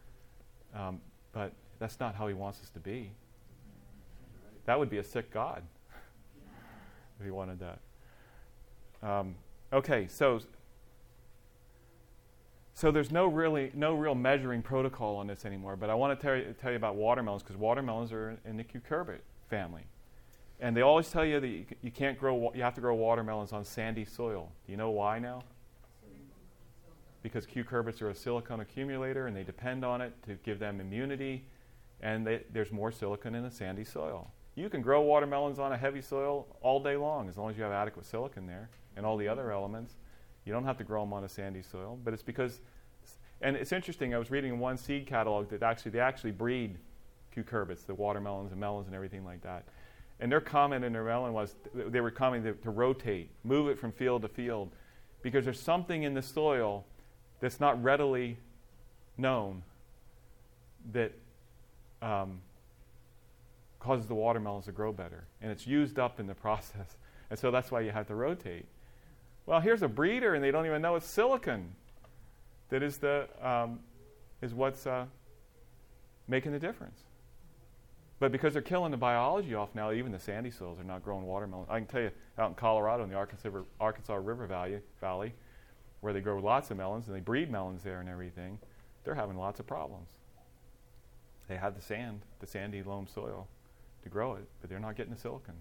[0.73, 1.01] um,
[1.33, 3.11] but that's not how He wants us to be.
[4.65, 5.63] That would be a sick God
[7.19, 7.79] if he wanted that.
[9.07, 9.35] Um,
[9.71, 10.39] okay, so
[12.73, 15.75] so there's no really no real measuring protocol on this anymore.
[15.75, 18.63] But I want to tell you, tell you about watermelons because watermelons are in the
[18.63, 19.83] cucurbit family,
[20.59, 23.53] and they always tell you that you, you can't grow you have to grow watermelons
[23.53, 24.51] on sandy soil.
[24.65, 25.43] Do you know why now?
[27.25, 31.43] Because cucurbits are a silicon accumulator and they depend on it to give them immunity,
[31.99, 34.29] and they, there's more silicon in a sandy soil.
[34.53, 37.63] You can grow watermelons on a heavy soil all day long as long as you
[37.63, 39.95] have adequate silicon there and all the other elements.
[40.45, 42.61] You don't have to grow them on a sandy soil, but it's because,
[43.41, 44.13] and it's interesting.
[44.13, 46.77] I was reading one seed catalog that actually they actually breed
[47.35, 49.63] cucurbits, the watermelons and melons and everything like that.
[50.19, 53.79] And their comment in their melon was they were commenting to, to rotate, move it
[53.79, 54.73] from field to field,
[55.23, 56.85] because there's something in the soil
[57.45, 58.37] that's not readily
[59.19, 59.61] known
[60.93, 61.11] that
[62.01, 62.39] um,
[63.79, 65.25] causes the watermelons to grow better.
[65.43, 66.97] And it's used up in the process.
[67.29, 68.65] And so that's why you have to rotate.
[69.45, 71.75] Well, here's a breeder, and they don't even know it's silicon
[72.69, 73.77] that is, the, um,
[74.41, 75.05] is what's uh,
[76.27, 76.99] making the difference.
[78.19, 81.27] But because they're killing the biology off now, even the sandy soils are not growing
[81.27, 81.67] watermelons.
[81.69, 85.33] I can tell you, out in Colorado, in the Arkansas River, Valley, Valley,
[86.05, 88.59] where they grow lots of melons and they breed melons there and everything,
[89.03, 90.07] they're having lots of problems.
[91.47, 93.47] They have the sand, the sandy loam soil
[94.03, 95.55] to grow it, but they're not getting the silicon.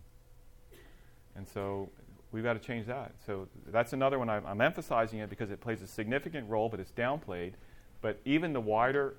[1.34, 1.88] And so
[2.30, 3.12] we've got to change that.
[3.26, 6.78] So that's another one I'm, I'm, emphasizing it because it plays a significant role, but
[6.78, 7.54] it's downplayed.
[8.02, 9.14] But even the wider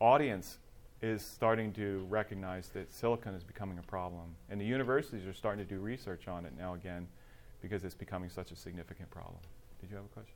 [0.00, 0.56] audience
[1.02, 4.34] is starting to recognize that silicon is becoming a problem.
[4.48, 7.08] And the universities are starting to do research on it now again
[7.60, 9.36] because it's becoming such a significant problem.
[9.82, 10.32] Did you have a question?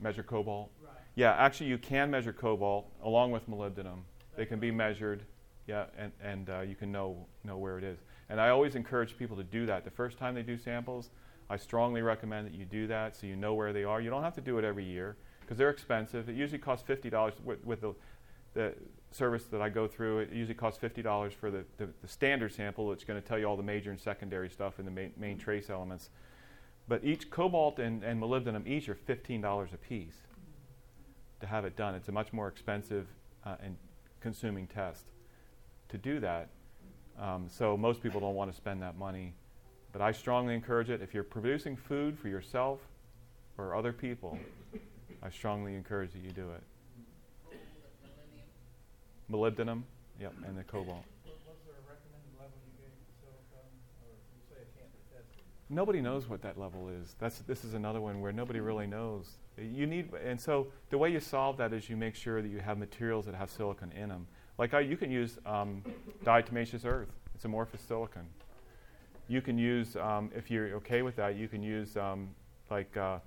[0.00, 0.70] Measure cobalt?
[0.82, 0.92] Right.
[1.14, 4.00] Yeah, actually, you can measure cobalt along with molybdenum.
[4.36, 5.24] They can be measured
[5.66, 7.98] yeah, and, and uh, you can know, know where it is.
[8.28, 9.84] And I always encourage people to do that.
[9.84, 11.10] The first time they do samples,
[11.48, 14.00] I strongly recommend that you do that so you know where they are.
[14.00, 16.28] You don't have to do it every year because they're expensive.
[16.28, 17.94] It usually costs $50 with, with the,
[18.54, 18.74] the
[19.10, 20.20] service that I go through.
[20.20, 22.92] It usually costs $50 for the, the, the standard sample.
[22.92, 25.38] It's going to tell you all the major and secondary stuff and the main, main
[25.38, 26.10] trace elements.
[26.86, 30.16] But each cobalt and, and molybdenum each are $15 a piece
[31.40, 31.94] to have it done.
[31.94, 33.06] It's a much more expensive
[33.44, 33.76] uh, and
[34.20, 35.04] consuming test
[35.88, 36.48] to do that.
[37.18, 39.34] Um, so most people don't want to spend that money.
[39.92, 41.00] But I strongly encourage it.
[41.00, 42.80] If you're producing food for yourself
[43.56, 44.38] or other people,
[45.22, 47.56] I strongly encourage that you do it.
[49.30, 49.82] Molybdenum,
[50.20, 51.04] yep, and the cobalt.
[55.74, 57.16] Nobody knows what that level is.
[57.18, 59.26] That's this is another one where nobody really knows.
[59.58, 62.60] You need, and so the way you solve that is you make sure that you
[62.60, 64.28] have materials that have silicon in them.
[64.56, 65.82] Like I, you can use um,
[66.24, 67.08] diatomaceous earth.
[67.34, 68.22] It's amorphous silicon.
[69.26, 72.28] You can use, um, if you're okay with that, you can use um,
[72.70, 73.18] like uh,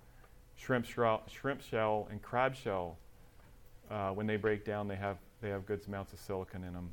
[0.55, 2.97] shrimp, shell, shrimp shell and crab shell.
[3.91, 6.91] Uh, when they break down, they have they have good amounts of silicon in them.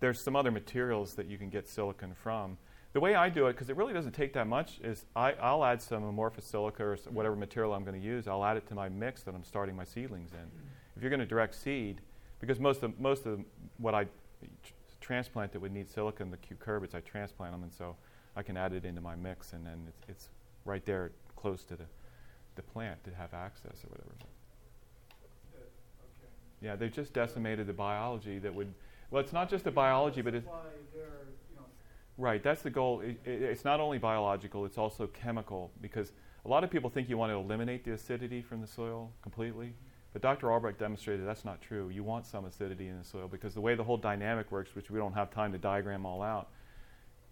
[0.00, 2.56] There's some other materials that you can get silicon from.
[2.92, 5.64] The way I do it, because it really doesn't take that much, is I, will
[5.64, 7.14] add some amorphous silica or mm-hmm.
[7.14, 8.26] whatever material I'm going to use.
[8.26, 10.96] I'll add it to my mix that I'm starting my seedlings in mm-hmm.
[10.96, 12.00] if you're going to direct seed,
[12.40, 13.40] because most of most of
[13.78, 14.06] what I
[15.00, 17.94] transplant that would need silicon, the cucurbits, I transplant them, and so
[18.34, 20.28] I can add it into my mix, and then it's, it's
[20.64, 21.84] right there close to the,
[22.56, 24.10] the plant to have access or whatever.
[26.60, 28.74] Yeah, they've just decimated the biology that would.
[29.10, 30.60] Well, it's not just the biology, but it's Why
[30.94, 31.02] they're,
[31.50, 31.64] you know,
[32.16, 32.42] right.
[32.42, 33.00] That's the goal.
[33.00, 35.70] It, it, it's not only biological; it's also chemical.
[35.80, 36.12] Because
[36.44, 39.74] a lot of people think you want to eliminate the acidity from the soil completely,
[40.12, 40.52] but Dr.
[40.52, 41.88] Albrecht demonstrated that's not true.
[41.88, 44.90] You want some acidity in the soil because the way the whole dynamic works, which
[44.90, 46.48] we don't have time to diagram all out,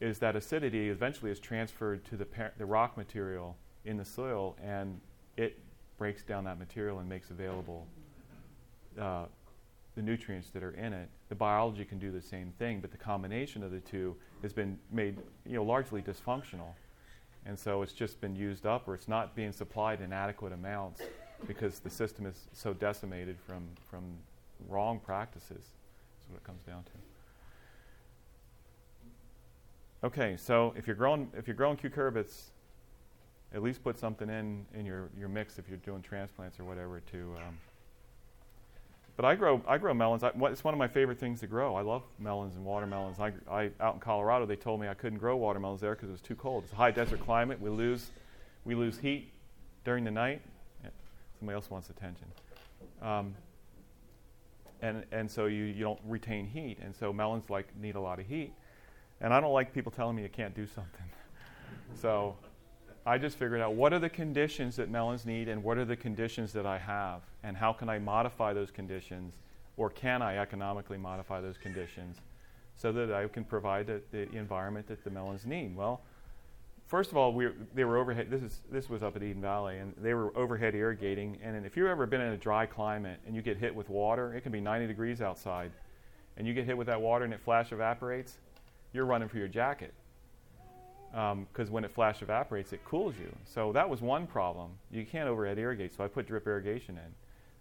[0.01, 4.57] is that acidity eventually is transferred to the, par- the rock material in the soil,
[4.63, 5.01] and
[5.37, 5.59] it
[5.97, 7.87] breaks down that material and makes available
[9.01, 9.25] uh,
[9.99, 11.09] the nutrients that are in it.
[11.29, 14.79] The biology can do the same thing, but the combination of the two has been
[14.93, 16.75] made, you know, largely dysfunctional,
[17.45, 21.03] and so it's just been used up, or it's not being supplied in adequate amounts
[21.49, 24.05] because the system is so decimated from from
[24.69, 25.49] wrong practices.
[25.51, 26.93] That's what it comes down to.
[30.07, 32.51] Okay, so if you're growing if you're growing cucurbits,
[33.53, 37.01] at least put something in in your, your mix if you're doing transplants or whatever
[37.01, 37.35] to.
[37.39, 37.59] Um,
[39.19, 40.23] but I grow I grow melons.
[40.23, 41.75] I, it's one of my favorite things to grow.
[41.75, 43.19] I love melons and watermelons.
[43.19, 46.13] I, I out in Colorado they told me I couldn't grow watermelons there because it
[46.13, 46.63] was too cold.
[46.63, 47.61] It's a high desert climate.
[47.61, 48.13] We lose
[48.65, 49.33] we lose heat
[49.85, 50.41] during the night.
[51.37, 52.29] Somebody else wants attention.
[53.03, 53.35] Um,
[54.83, 58.21] and and so you, you don't retain heat, and so melons like need a lot
[58.21, 58.53] of heat.
[59.21, 61.07] And I don't like people telling me you can't do something.
[62.01, 62.37] so
[63.09, 65.97] I just figured out what are the conditions that melons need and what are the
[65.97, 69.33] conditions that I have and how can I modify those conditions
[69.79, 72.19] or can I economically modify those conditions
[72.77, 75.75] so that I can provide the, the environment that the melons need.
[75.75, 76.03] Well,
[76.87, 78.31] first of all, we they were overhead.
[78.31, 81.39] This is this was up at Eden Valley, and they were overhead irrigating.
[81.43, 84.35] And if you've ever been in a dry climate and you get hit with water,
[84.35, 85.73] it can be 90 degrees outside,
[86.37, 88.37] and you get hit with that water and it flash evaporates,
[88.93, 89.95] you're running for your jacket
[91.19, 93.35] because um, when it flash evaporates, it cools you.
[93.45, 94.71] So that was one problem.
[94.93, 97.13] You can't overhead irrigate, so I put drip irrigation in.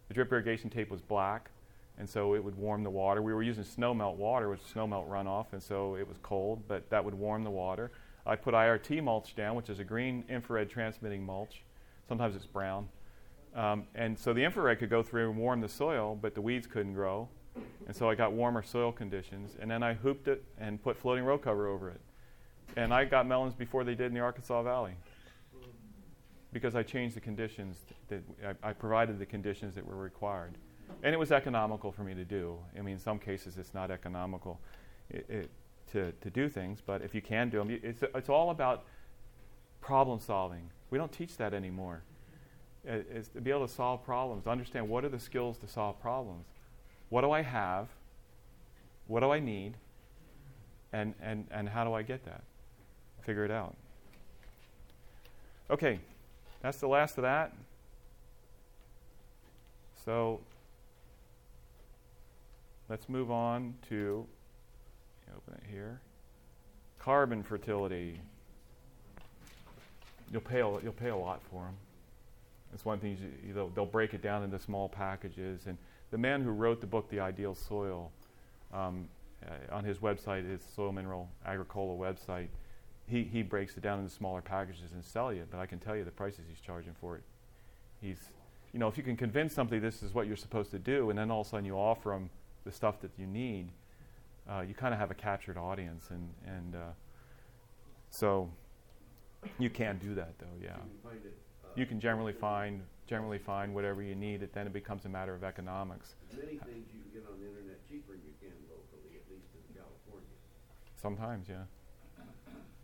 [0.09, 1.49] The drip irrigation tape was black,
[1.97, 3.21] and so it would warm the water.
[3.23, 6.87] We were using snowmelt water, which is snowmelt runoff, and so it was cold, but
[6.91, 7.89] that would warm the water.
[8.27, 11.63] I put IRT mulch down, which is a green infrared transmitting mulch.
[12.07, 12.87] Sometimes it's brown.
[13.55, 16.67] Um, and so the infrared could go through and warm the soil, but the weeds
[16.67, 17.27] couldn't grow.
[17.87, 19.55] And so I got warmer soil conditions.
[19.59, 22.01] And then I hooped it and put floating row cover over it.
[22.77, 24.93] And I got melons before they did in the Arkansas Valley
[26.53, 28.21] because I changed the conditions that
[28.63, 30.53] I, I provided the conditions that were required.
[31.01, 32.55] And it was economical for me to do.
[32.77, 34.61] I mean, in some cases, it's not economical
[35.09, 35.49] it, it,
[35.91, 38.85] to, to do things, but if you can do them, it's, it's all about
[39.81, 40.69] problem solving.
[40.91, 42.03] We don't teach that anymore.
[42.85, 45.99] It, it's to be able to solve problems, understand what are the skills to solve
[45.99, 46.45] problems.
[47.09, 47.87] What do I have?
[49.07, 49.77] What do I need?
[50.93, 52.43] And, and, and how do I get that?
[53.27, 53.75] Figure it out.
[55.69, 55.99] Okay,
[56.61, 57.51] that's the last of that.
[60.05, 60.39] So
[62.87, 64.25] let's move on to
[65.35, 65.99] open it here.
[66.99, 68.21] Carbon fertility.
[70.31, 71.75] You'll pay a, you'll pay a lot for them.
[72.73, 75.67] It's one thing you, they'll, they'll break it down into small packages.
[75.67, 75.77] And
[76.11, 78.09] the man who wrote the book, The Ideal Soil,
[78.73, 79.09] um,
[79.45, 82.47] uh, on his website, his Soil Mineral Agricola website,
[83.07, 85.45] he, he breaks it down into smaller packages and sell you.
[85.49, 87.23] But I can tell you the prices he's charging for it.
[88.01, 88.19] He's,
[88.73, 91.17] you know, if you can convince somebody this is what you're supposed to do, and
[91.17, 92.29] then all of a sudden you offer them
[92.65, 93.69] the stuff that you need,
[94.49, 96.79] uh, you kind of have a captured audience, and and uh,
[98.09, 98.49] so
[99.59, 100.45] you can do that though.
[100.61, 101.37] Yeah, You can it.
[101.63, 104.43] uh, you can generally find generally find whatever you need.
[104.43, 106.15] It then it becomes a matter of economics.
[106.33, 109.47] Many things you can get on the internet cheaper than you can locally, at least
[109.55, 110.27] in California.
[111.01, 111.63] Sometimes, yeah.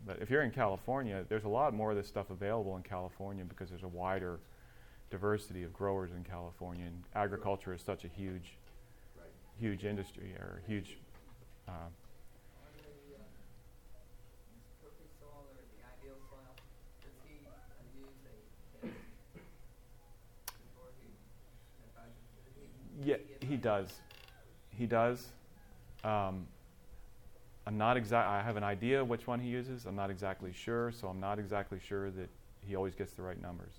[0.06, 3.44] But if you're in California, there's a lot more of this stuff available in California
[3.44, 4.38] because there's a wider
[5.10, 8.56] diversity of growers in California, and agriculture is such a huge,
[9.16, 9.26] Right.
[9.58, 10.98] huge industry or huge.
[11.66, 11.72] Uh,
[23.04, 24.00] yeah, he does.
[24.70, 25.28] He does.
[26.02, 26.46] Um,
[27.66, 28.28] I'm not exact.
[28.28, 29.86] I have an idea which one he uses.
[29.86, 32.28] I'm not exactly sure, so I'm not exactly sure that
[32.60, 33.72] he always gets the right numbers.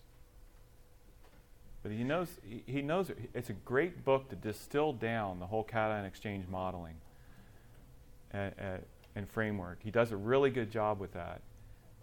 [1.83, 2.29] But he knows.
[2.43, 3.11] He, he knows.
[3.11, 3.17] It.
[3.33, 6.95] It's a great book to distill down the whole cation exchange modeling
[8.31, 8.53] and,
[9.15, 9.79] and framework.
[9.83, 11.41] He does a really good job with that.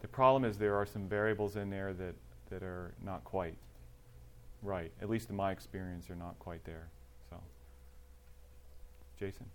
[0.01, 2.15] The problem is there are some variables in there that,
[2.51, 3.57] that are not quite
[4.63, 4.93] right.
[5.01, 6.89] At least in my experience, they're not quite there.
[7.31, 7.37] So,
[9.19, 9.47] Jason.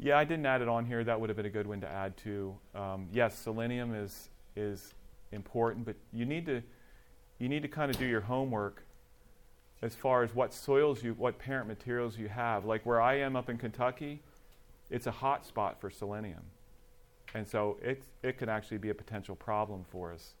[0.00, 1.02] Yeah, I didn't add it on here.
[1.02, 2.56] That would have been a good one to add to.
[2.74, 4.94] Um, yes, selenium is is
[5.32, 6.62] important, but you need to
[7.38, 8.84] you need to kind of do your homework
[9.82, 12.64] as far as what soils you, what parent materials you have.
[12.64, 14.20] Like where I am up in Kentucky,
[14.88, 16.42] it's a hot spot for selenium,
[17.34, 20.34] and so it it can actually be a potential problem for us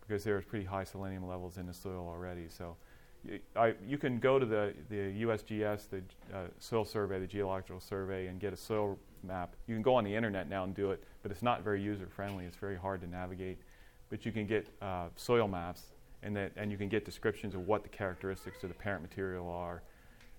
[0.00, 2.48] because there's pretty high selenium levels in the soil already.
[2.48, 2.76] So.
[3.24, 6.02] You, I, you can go to the, the USGS, the
[6.34, 9.54] uh, soil survey, the geological survey, and get a soil map.
[9.66, 12.06] You can go on the internet now and do it, but it's not very user
[12.06, 12.44] friendly.
[12.44, 13.58] It's very hard to navigate.
[14.10, 15.82] But you can get uh, soil maps,
[16.22, 19.48] and, that, and you can get descriptions of what the characteristics of the parent material
[19.48, 19.82] are,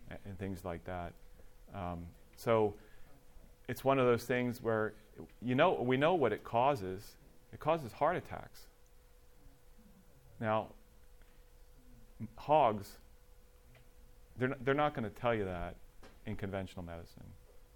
[0.10, 1.14] and, and things like that.
[1.74, 2.06] Um,
[2.36, 2.76] so
[3.68, 4.94] it's one of those things where
[5.42, 7.16] you know we know what it causes.
[7.52, 8.68] It causes heart attacks.
[10.40, 10.68] Now,
[12.36, 12.98] hogs,
[14.38, 15.76] they're not, they're not going to tell you that
[16.26, 17.24] in conventional medicine.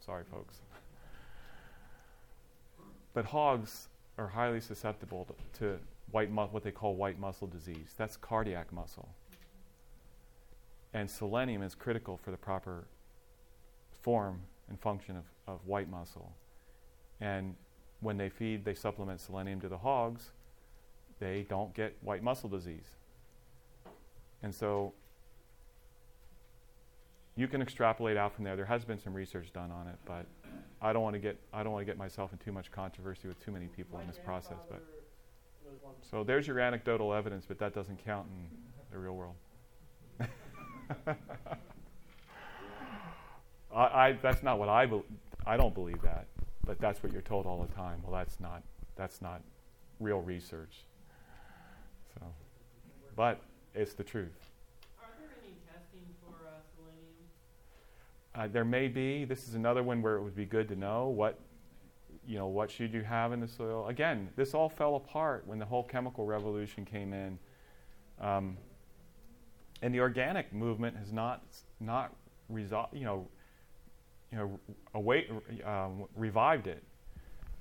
[0.03, 0.55] Sorry, folks.
[3.13, 3.87] But hogs
[4.17, 5.79] are highly susceptible to, to
[6.11, 7.93] white mu- what they call white muscle disease.
[7.97, 9.09] That's cardiac muscle.
[10.93, 12.85] And selenium is critical for the proper
[14.01, 16.31] form and function of, of white muscle.
[17.19, 17.55] And
[17.99, 20.31] when they feed, they supplement selenium to the hogs,
[21.19, 22.96] they don't get white muscle disease.
[24.43, 24.93] And so
[27.35, 28.55] you can extrapolate out from there.
[28.55, 30.25] There has been some research done on it, but
[30.81, 33.27] I don't want to get I don't want to get myself in too much controversy
[33.27, 34.57] with too many people My in this process.
[34.69, 34.83] But
[36.09, 38.49] so there's your anecdotal evidence, but that doesn't count in
[38.91, 39.35] the real world.
[43.75, 45.03] I, I that's not what I bel
[45.45, 46.25] I don't believe that,
[46.65, 48.01] but that's what you're told all the time.
[48.03, 48.63] Well, that's not
[48.95, 49.41] that's not
[49.99, 50.85] real research.
[52.15, 52.25] So,
[53.15, 53.41] but
[53.77, 54.49] it's the truth.
[54.99, 57.13] Are there any testing for uh, selenium?
[58.35, 59.23] Uh, there may be.
[59.23, 61.39] This is another one where it would be good to know what,
[62.27, 63.87] you know, what should you have in the soil.
[63.87, 67.37] Again, this all fell apart when the whole chemical revolution came in,
[68.19, 68.57] um,
[69.81, 71.43] and the organic movement has not
[71.79, 72.13] not
[72.51, 73.27] resol- you know,
[74.31, 74.59] you know,
[74.95, 75.29] await,
[75.63, 76.83] um, revived it.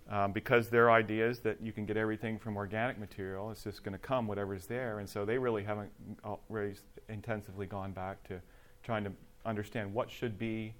[0.08, 3.50] Um, because their idea is that you can get everything from organic material.
[3.50, 5.90] It's just going to come whatever's there, and so they really haven't
[6.22, 6.74] uh, really
[7.08, 8.40] intensively gone back to
[8.84, 9.10] trying to
[9.44, 10.74] understand what should be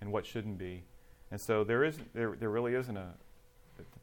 [0.00, 0.84] and what shouldn't be.
[1.30, 3.12] And so there is there, there really isn't a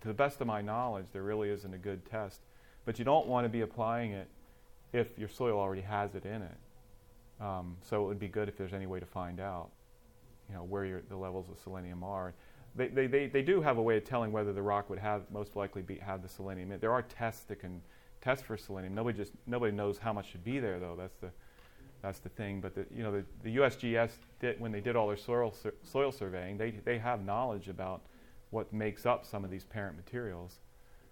[0.01, 2.41] to the best of my knowledge there really isn't a good test.
[2.85, 4.27] But you don't want to be applying it
[4.93, 6.57] if your soil already has it in it.
[7.39, 9.69] Um, so it would be good if there's any way to find out,
[10.49, 12.33] you know, where your, the levels of selenium are.
[12.75, 15.23] They, they, they, they do have a way of telling whether the rock would have
[15.31, 16.71] most likely be, have the selenium.
[16.79, 17.81] There are tests that can
[18.21, 18.95] test for selenium.
[18.95, 20.95] Nobody just nobody knows how much should be there though.
[20.97, 21.31] That's the
[22.01, 22.61] that's the thing.
[22.61, 25.73] But the, you know the, the USGS did, when they did all their soil sur-
[25.83, 28.01] soil surveying, they they have knowledge about
[28.51, 30.59] what makes up some of these parent materials,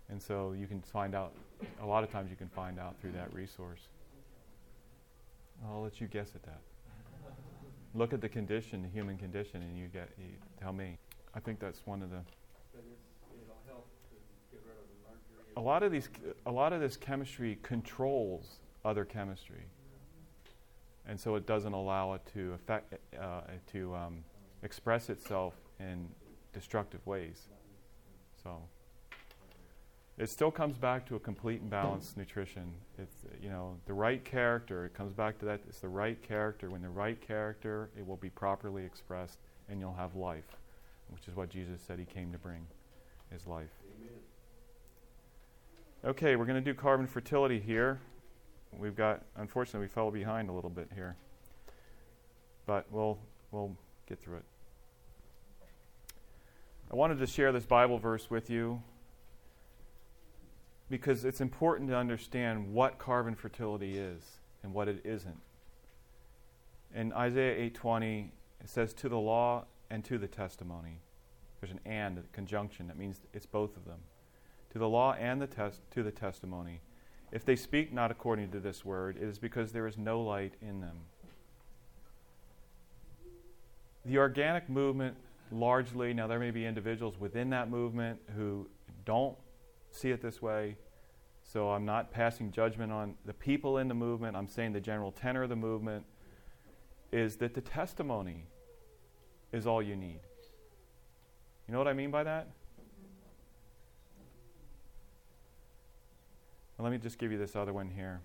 [0.09, 1.33] and so you can find out.
[1.81, 3.81] A lot of times you can find out through that resource.
[5.67, 6.61] I'll let you guess at that.
[7.93, 10.29] Look at the condition, the human condition, and you get you
[10.61, 10.97] tell me.
[11.33, 12.21] I think that's one of the.
[12.73, 13.05] But it's,
[13.43, 14.15] it'll help to
[14.51, 15.53] get rid of the mercury.
[15.57, 16.09] A lot of these,
[16.45, 19.65] a lot of this chemistry controls other chemistry,
[21.07, 24.23] and so it doesn't allow it to affect, uh, to um,
[24.63, 26.07] express itself in
[26.53, 27.47] destructive ways.
[28.43, 28.61] So
[30.19, 32.73] it still comes back to a complete and balanced nutrition.
[32.97, 34.85] It's you know the right character.
[34.85, 35.61] It comes back to that.
[35.69, 36.69] It's the right character.
[36.69, 40.57] When the right character, it will be properly expressed, and you'll have life,
[41.11, 42.65] which is what Jesus said He came to bring,
[43.31, 43.69] his life.
[43.99, 44.19] Amen.
[46.05, 47.99] Okay, we're going to do carbon fertility here.
[48.77, 51.15] We've got, unfortunately, we fell behind a little bit here,
[52.65, 53.17] but we'll
[53.51, 53.75] we'll
[54.07, 54.45] get through it.
[56.91, 58.81] I wanted to share this Bible verse with you
[60.89, 64.21] because it's important to understand what carbon fertility is
[64.63, 65.39] and what it isn't.
[66.95, 68.31] In Isaiah 8:20,
[68.61, 71.01] it says, "To the law and to the testimony."
[71.59, 73.99] There's an and, a conjunction that means it's both of them
[74.69, 76.81] to the law and the test to the testimony.
[77.31, 80.55] If they speak not according to this word, it is because there is no light
[80.61, 80.97] in them.
[84.05, 85.17] The organic movement
[85.51, 88.67] largely, now there may be individuals within that movement who
[89.05, 89.37] don't
[89.91, 90.77] see it this way.
[91.43, 94.37] So I'm not passing judgment on the people in the movement.
[94.37, 96.05] I'm saying the general tenor of the movement
[97.11, 98.45] is that the testimony
[99.51, 100.19] is all you need.
[101.67, 102.47] You know what I mean by that?
[106.77, 108.21] Let me just give you this other one here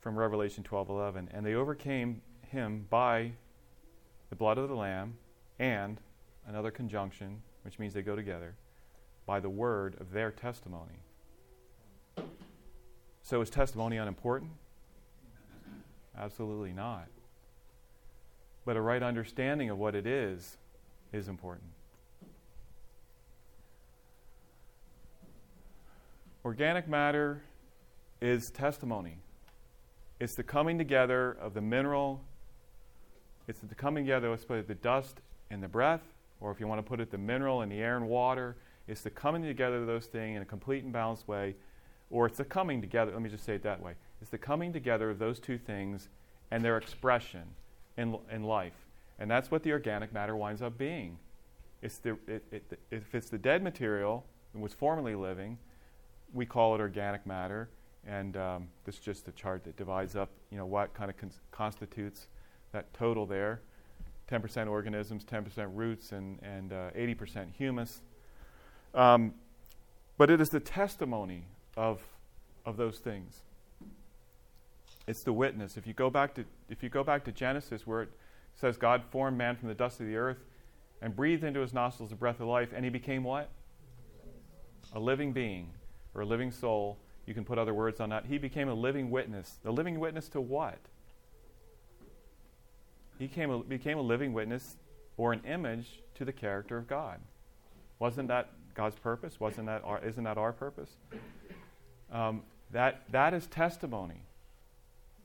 [0.00, 1.28] from Revelation 12:11.
[1.32, 3.32] And they overcame him by
[4.28, 5.18] the blood of the lamb
[5.58, 6.00] and
[6.46, 8.54] another conjunction, which means they go together,
[9.26, 11.00] by the word of their testimony.
[13.22, 14.52] So is testimony unimportant?
[16.16, 17.08] Absolutely not.
[18.64, 20.56] But a right understanding of what it is
[21.12, 21.70] is important.
[26.44, 27.42] Organic matter
[28.20, 29.18] is testimony.
[30.18, 32.22] It's the coming together of the mineral,
[33.48, 36.02] it's the coming together, let's put it, the dust and the breath,
[36.40, 38.56] or if you want to put it, the mineral and the air and water.
[38.86, 41.56] It's the coming together of those things in a complete and balanced way,
[42.10, 43.94] or it's the coming together, let me just say it that way.
[44.20, 46.08] It's the coming together of those two things
[46.50, 47.42] and their expression
[47.96, 48.86] in, in life.
[49.18, 51.18] And that's what the organic matter winds up being.
[51.82, 55.58] It's the, it, it, if it's the dead material that was formerly living,
[56.32, 57.68] we call it organic matter.
[58.06, 61.16] And um, this is just a chart that divides up, you know, what kind of
[61.16, 62.28] cons- constitutes
[62.72, 63.60] that total there.
[64.30, 68.00] 10% organisms, 10% roots, and, and uh, 80% humus.
[68.94, 69.34] Um,
[70.16, 72.00] but it is the testimony of,
[72.64, 73.42] of those things.
[75.06, 75.76] It's the witness.
[75.76, 78.10] If you go back to if you go back to Genesis, where it
[78.54, 80.38] says God formed man from the dust of the earth
[81.02, 83.48] and breathed into his nostrils the breath of life, and he became what?
[84.92, 85.70] A living being
[86.14, 86.98] or a living soul.
[87.26, 88.26] You can put other words on that.
[88.26, 89.58] He became a living witness.
[89.62, 90.78] The living witness to what?
[93.18, 94.76] He came a, became a living witness
[95.16, 97.20] or an image to the character of God.
[97.98, 99.38] Wasn't that God's purpose?
[99.38, 100.90] Wasn't that our, isn't that our purpose?
[102.10, 102.42] Um,
[102.72, 104.22] that, that is testimony.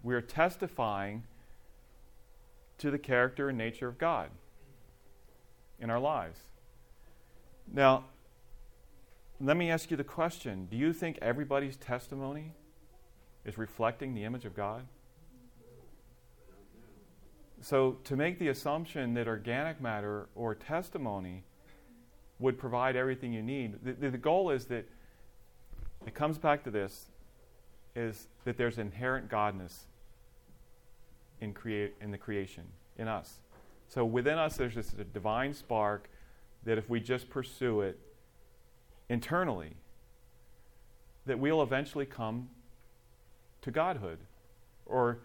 [0.05, 1.23] We are testifying
[2.77, 4.29] to the character and nature of God
[5.79, 6.37] in our lives.
[7.73, 8.05] Now,
[9.41, 12.51] let me ask you the question Do you think everybody's testimony
[13.45, 14.85] is reflecting the image of God?
[17.61, 21.45] So, to make the assumption that organic matter or testimony
[22.37, 24.87] would provide everything you need, the, the goal is that
[26.05, 27.07] it comes back to this
[27.95, 29.85] is that there's inherent godness
[31.45, 32.63] in, create, in the creation,
[32.97, 33.39] in us.
[33.87, 36.09] So within us, there's this divine spark
[36.65, 37.97] that if we just pursue it
[39.07, 39.75] internally,
[41.25, 42.49] that we'll eventually come
[43.61, 44.17] to godhood.
[44.85, 45.19] Or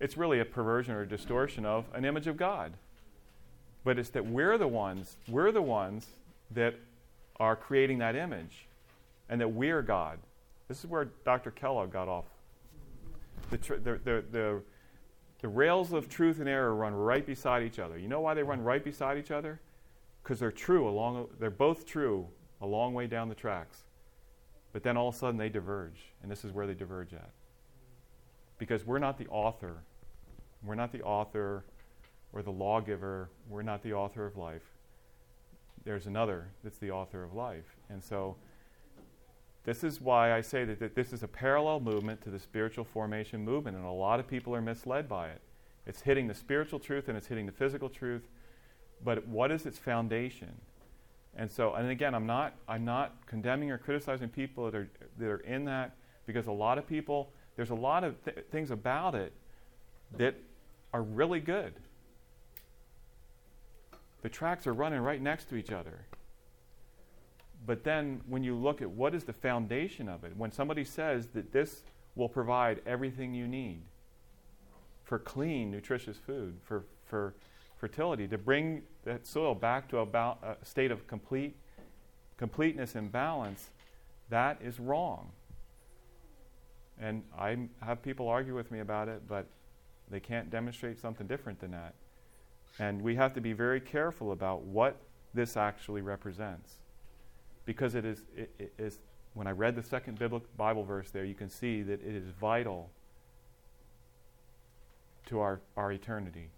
[0.00, 2.72] it's really a perversion or a distortion of an image of God.
[3.84, 6.06] But it's that we're the ones, we're the ones
[6.50, 6.74] that
[7.38, 8.66] are creating that image
[9.28, 10.18] and that we're God.
[10.66, 11.50] This is where Dr.
[11.50, 12.24] Kellogg got off.
[13.50, 14.62] The, tr- the, the, the
[15.40, 17.98] the rails of truth and error run right beside each other.
[17.98, 19.60] You know why they run right beside each other?
[20.22, 22.26] Because they're true along they're both true
[22.60, 23.84] a long way down the tracks.
[24.72, 27.30] But then all of a sudden they diverge, and this is where they diverge at.
[28.58, 29.78] Because we're not the author.
[30.64, 31.64] We're not the author
[32.32, 33.30] or the lawgiver.
[33.48, 34.74] We're not the author of life.
[35.84, 37.76] There's another that's the author of life.
[37.88, 38.36] And so
[39.68, 42.84] this is why I say that, that this is a parallel movement to the spiritual
[42.84, 45.42] formation movement, and a lot of people are misled by it.
[45.86, 48.22] It's hitting the spiritual truth and it's hitting the physical truth,
[49.04, 50.54] but what is its foundation?
[51.36, 54.88] And so, and again, I'm not, I'm not condemning or criticizing people that are,
[55.18, 58.70] that are in that because a lot of people, there's a lot of th- things
[58.70, 59.34] about it
[60.16, 60.34] that
[60.94, 61.74] are really good.
[64.22, 66.06] The tracks are running right next to each other.
[67.66, 71.28] But then when you look at what is the foundation of it, when somebody says
[71.34, 71.82] that this
[72.14, 73.82] will provide everything you need
[75.04, 77.34] for clean, nutritious food, for, for
[77.76, 81.56] fertility, to bring that soil back to a, ba- a state of complete
[82.38, 83.70] completeness and balance,
[84.30, 85.30] that is wrong.
[87.00, 89.46] And I have people argue with me about it, but
[90.10, 91.94] they can't demonstrate something different than that.
[92.78, 94.96] And we have to be very careful about what
[95.34, 96.76] this actually represents
[97.68, 98.98] because it is, it, it is
[99.34, 102.24] when I read the second biblical Bible verse there, you can see that it is
[102.40, 102.88] vital
[105.26, 106.48] to our, our eternity.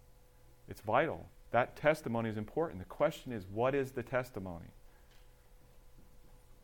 [0.68, 1.26] It's vital.
[1.50, 2.78] That testimony is important.
[2.78, 4.70] The question is, what is the testimony?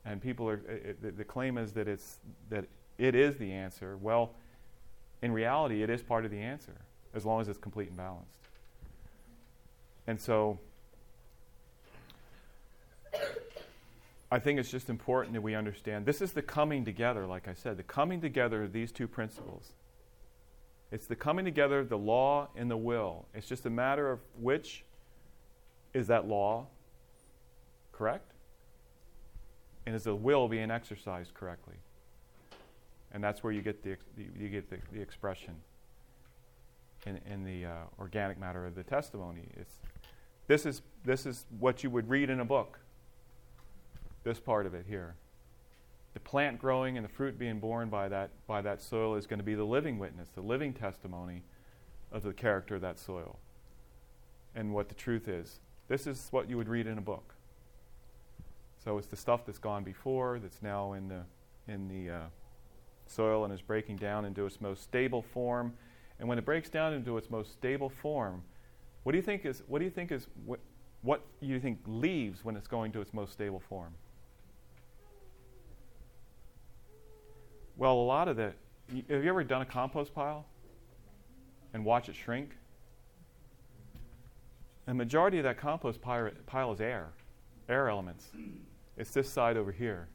[0.05, 2.19] And people are, it, the, the claim is that, it's,
[2.49, 2.67] that
[2.99, 3.97] it is the answer.
[4.01, 4.31] Well,
[5.23, 6.77] in reality, it is part of the answer,
[7.15, 8.39] as long as it's complete and balanced.
[10.07, 10.61] And so,
[14.31, 17.55] I think it's just important that we understand this is the coming together, like I
[17.55, 19.73] said, the coming together of these two principles.
[20.91, 23.27] It's the coming together of the law and the will.
[23.35, 24.85] It's just a matter of which
[25.95, 26.67] is that law
[27.93, 28.33] correct?
[29.87, 31.77] And is the will being exercised correctly?
[33.13, 33.97] And that's where you get the,
[34.39, 35.55] you get the, the expression
[37.07, 39.49] in, in the uh, organic matter of the testimony.
[39.57, 39.75] It's
[40.49, 42.79] this is, this is what you would read in a book.
[44.27, 45.15] This part of it here.
[46.15, 49.39] The plant growing and the fruit being borne by that, by that soil is going
[49.39, 51.45] to be the living witness, the living testimony
[52.11, 53.39] of the character of that soil
[54.57, 55.61] and what the truth is.
[55.87, 57.37] This is what you would read in a book.
[58.83, 61.23] So it's the stuff that's gone before that's now in the,
[61.73, 62.21] in the uh,
[63.07, 65.73] soil and is breaking down into its most stable form.
[66.19, 68.43] And when it breaks down into its most stable form,
[69.05, 70.59] what do you think is what do you think is what,
[71.03, 73.95] what you think leaves when it's going to its most stable form?
[77.77, 78.53] Well, a lot of the
[79.09, 80.47] have you ever done a compost pile
[81.75, 82.51] and watch it shrink?
[84.87, 87.09] The majority of that compost pile is air,
[87.69, 88.29] air elements.
[88.97, 90.07] It's this side over here.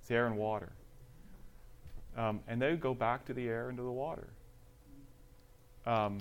[0.00, 0.72] It's air and water.
[2.16, 4.28] Um, and they go back to the air and to the water.
[5.84, 6.18] Um,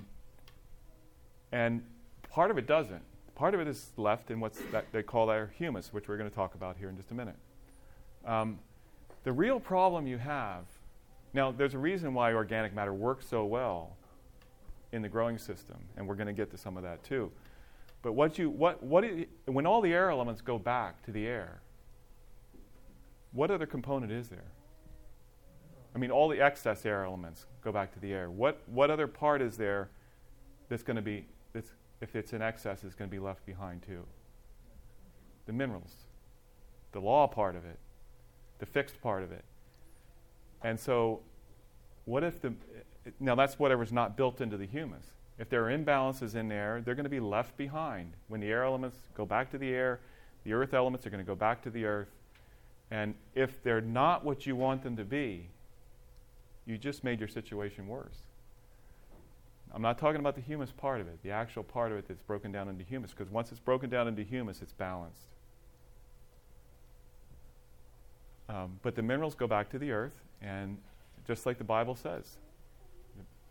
[1.54, 1.82] and
[2.30, 3.02] part of it doesn't.
[3.36, 4.54] Part of it is left in what
[4.92, 7.36] they call their humus, which we're going to talk about here in just a minute.
[8.26, 8.60] Um,
[9.24, 10.66] the real problem you have
[11.36, 13.98] now, there's a reason why organic matter works so well
[14.94, 17.30] in the growing system, and we're going to get to some of that too.
[18.02, 21.28] But what you, what, what it, when all the air elements go back to the
[21.28, 21.60] air,
[23.34, 24.46] what other component is there?
[25.94, 28.30] I mean, all the excess air elements go back to the air.
[28.30, 29.90] What, what other part is there
[30.70, 33.82] that's going to be, that's, if it's in excess, is going to be left behind
[33.82, 34.04] too?
[35.48, 35.94] The minerals,
[36.94, 37.80] the law part of it,
[38.60, 39.44] the fixed part of it.
[40.66, 41.20] And so,
[42.05, 42.51] what if the,
[43.20, 45.05] now that's whatever's not built into the humus.
[45.38, 48.13] If there are imbalances in there, they're going to be left behind.
[48.30, 49.99] When the air elements go back to the air,
[50.43, 52.09] the earth elements are going to go back to the earth.
[52.89, 55.49] And if they're not what you want them to be,
[56.66, 58.18] you just made your situation worse.
[59.72, 62.24] I'm not talking about the humus part of it, the actual part of it that's
[62.24, 65.28] broken down into humus, because once it's broken down into humus, it's balanced.
[68.48, 70.78] Um, but the minerals go back to the earth, and
[71.28, 72.38] just like the Bible says,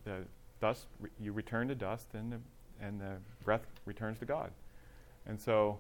[0.05, 0.19] the,
[0.61, 2.39] dust re- you return to dust, and the,
[2.81, 4.51] and the breath returns to God.
[5.27, 5.79] And so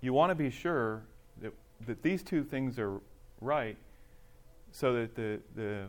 [0.00, 1.02] you want to be sure
[1.40, 1.52] that,
[1.86, 3.00] that these two things are
[3.40, 3.76] right
[4.72, 5.86] so that the, the,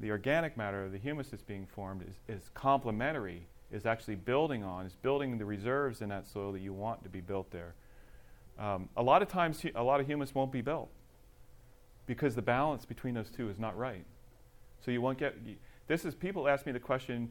[0.00, 4.86] the organic matter, the humus that's being formed, is, is complementary, is actually building on,
[4.86, 7.74] is building the reserves in that soil that you want to be built there.
[8.58, 10.90] Um, a lot of times, a lot of humus won't be built
[12.08, 14.04] because the balance between those two is not right.
[14.84, 15.36] So you won't get.
[15.86, 17.30] This is people ask me the question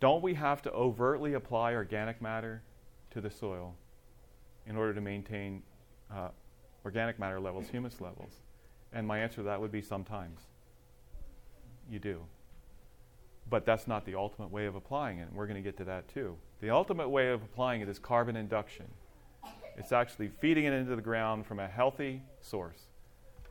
[0.00, 2.62] don't we have to overtly apply organic matter
[3.10, 3.74] to the soil
[4.66, 5.62] in order to maintain
[6.12, 6.28] uh,
[6.84, 8.32] organic matter levels, humus levels?
[8.92, 10.40] And my answer to that would be sometimes.
[11.88, 12.22] You do.
[13.48, 16.08] But that's not the ultimate way of applying it, we're going to get to that
[16.08, 16.36] too.
[16.60, 18.86] The ultimate way of applying it is carbon induction.
[19.76, 22.86] It's actually feeding it into the ground from a healthy source,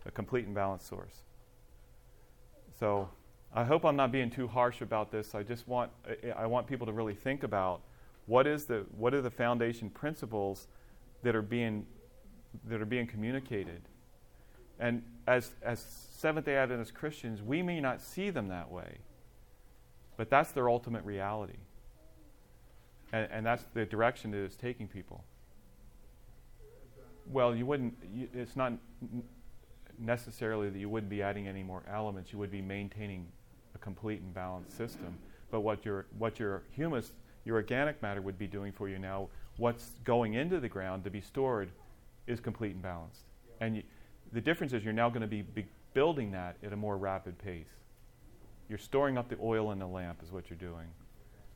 [0.06, 1.24] a complete and balanced source.
[2.80, 3.10] So
[3.54, 5.36] I hope I'm not being too harsh about this.
[5.36, 5.92] I just want
[6.36, 7.82] I want people to really think about
[8.26, 10.68] what is the what are the foundation principles
[11.24, 11.86] that are being
[12.66, 13.82] that are being communicated.
[14.80, 19.00] And as as Seventh Day Adventist Christians, we may not see them that way,
[20.16, 21.58] but that's their ultimate reality.
[23.12, 25.24] And, and that's the direction that it's taking people.
[27.32, 27.96] Well, you wouldn't.
[28.14, 28.74] You, it's not
[30.00, 32.32] necessarily that you wouldn't be adding any more elements.
[32.32, 33.28] You would be maintaining
[33.76, 35.18] a complete and balanced system.
[35.52, 37.12] But what your what your humus,
[37.46, 41.10] your organic matter would be doing for you now, what's going into the ground to
[41.10, 41.70] be stored,
[42.28, 43.24] is complete and balanced.
[43.60, 43.84] And you,
[44.32, 47.38] the difference is you're now going to be, be building that at a more rapid
[47.40, 47.68] pace.
[48.70, 50.86] You're storing up the oil in the lamp, is what you're doing.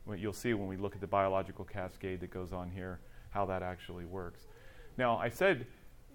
[0.04, 2.98] What you'll see when we look at the biological cascade that goes on here,
[3.30, 4.48] how that actually works.
[4.98, 5.66] Now, I said,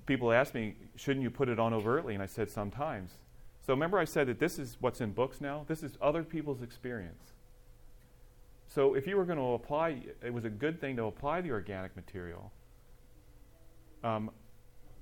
[0.10, 2.16] people ask me, shouldn't you put it on overtly?
[2.16, 3.12] And I said, sometimes.
[3.62, 5.66] So remember, I said that this is what's in books now?
[5.68, 7.22] This is other people's experience.
[8.68, 11.52] So if you were going to apply, it was a good thing to apply the
[11.52, 12.52] organic material.
[14.04, 14.32] Um,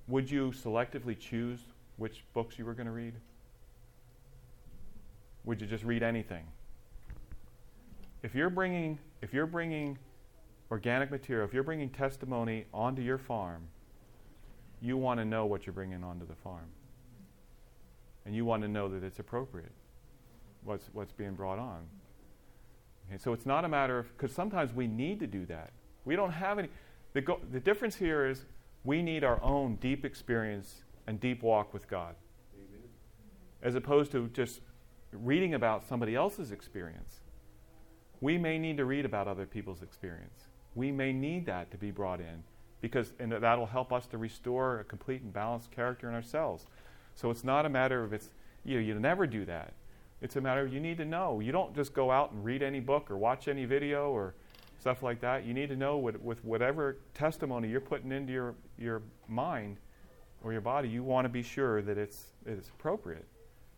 [0.10, 1.62] would you selectively choose
[1.95, 3.14] which books you were going to read?
[5.45, 6.43] Would you just read anything?
[8.24, 9.97] If you're bringing, if you're bringing
[10.70, 13.70] organic material, if you're bringing testimony onto your farm,
[14.82, 16.69] you want to know what you're bringing onto the farm
[18.25, 19.71] and you want to know that it's appropriate,
[20.63, 21.80] what's, what's being brought on.
[23.07, 25.71] Okay, so it's not a matter of, because sometimes we need to do that.
[26.03, 26.67] We don't have any.
[27.13, 28.45] The, go, the difference here is
[28.84, 32.15] we need our own deep experience and deep walk with God,
[32.53, 32.82] Amen.
[33.63, 34.59] as opposed to just
[35.13, 37.21] reading about somebody else's experience.
[38.19, 40.47] We may need to read about other people's experience.
[40.75, 42.43] we may need that to be brought in
[42.82, 46.65] because and that'll help us to restore a complete and balanced character in ourselves.
[47.15, 48.30] So it's not a matter of it's
[48.63, 49.73] you know, you never do that.
[50.21, 51.39] It's a matter of you need to know.
[51.39, 54.34] You don't just go out and read any book or watch any video or
[54.80, 55.45] stuff like that.
[55.45, 59.78] You need to know what, with whatever testimony you're putting into your, your mind
[60.43, 63.25] or your body, you want to be sure that it's, it's appropriate,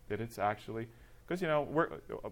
[0.07, 0.87] that it's actually,
[1.27, 1.89] because, you know,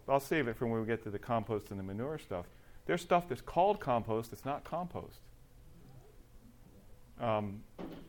[0.07, 2.45] I'll save it for when we get to the compost and the manure stuff.
[2.85, 5.19] There's stuff that's called compost that's not compost.
[7.19, 7.61] Um,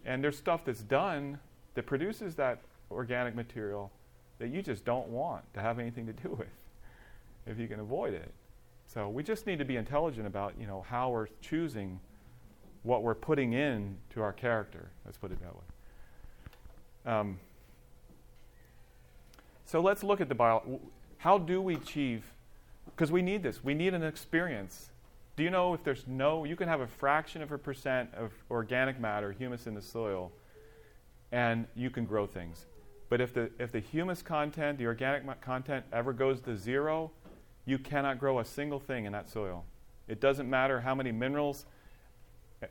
[0.05, 1.39] and there's stuff that's done
[1.75, 3.91] that produces that organic material
[4.39, 6.49] that you just don't want to have anything to do with
[7.47, 8.33] if you can avoid it.
[8.87, 12.01] So we just need to be intelligent about, you know, how we're choosing
[12.83, 14.89] what we're putting in to our character.
[15.05, 15.63] Let's put it that way.
[17.13, 17.39] Um,
[19.67, 20.81] so let's look at the bio.
[21.19, 22.25] How do we achieve?
[22.87, 23.63] Because we need this.
[23.63, 24.91] We need an experience.
[25.39, 26.43] Do you know if there's no?
[26.43, 30.33] You can have a fraction of a percent of organic matter, humus in the soil,
[31.31, 32.67] and you can grow things.
[33.09, 37.13] But if the if the humus content, the organic content, ever goes to zero,
[37.67, 39.65] you cannot grow a single thing in that soil.
[40.09, 41.67] It doesn't matter how many minerals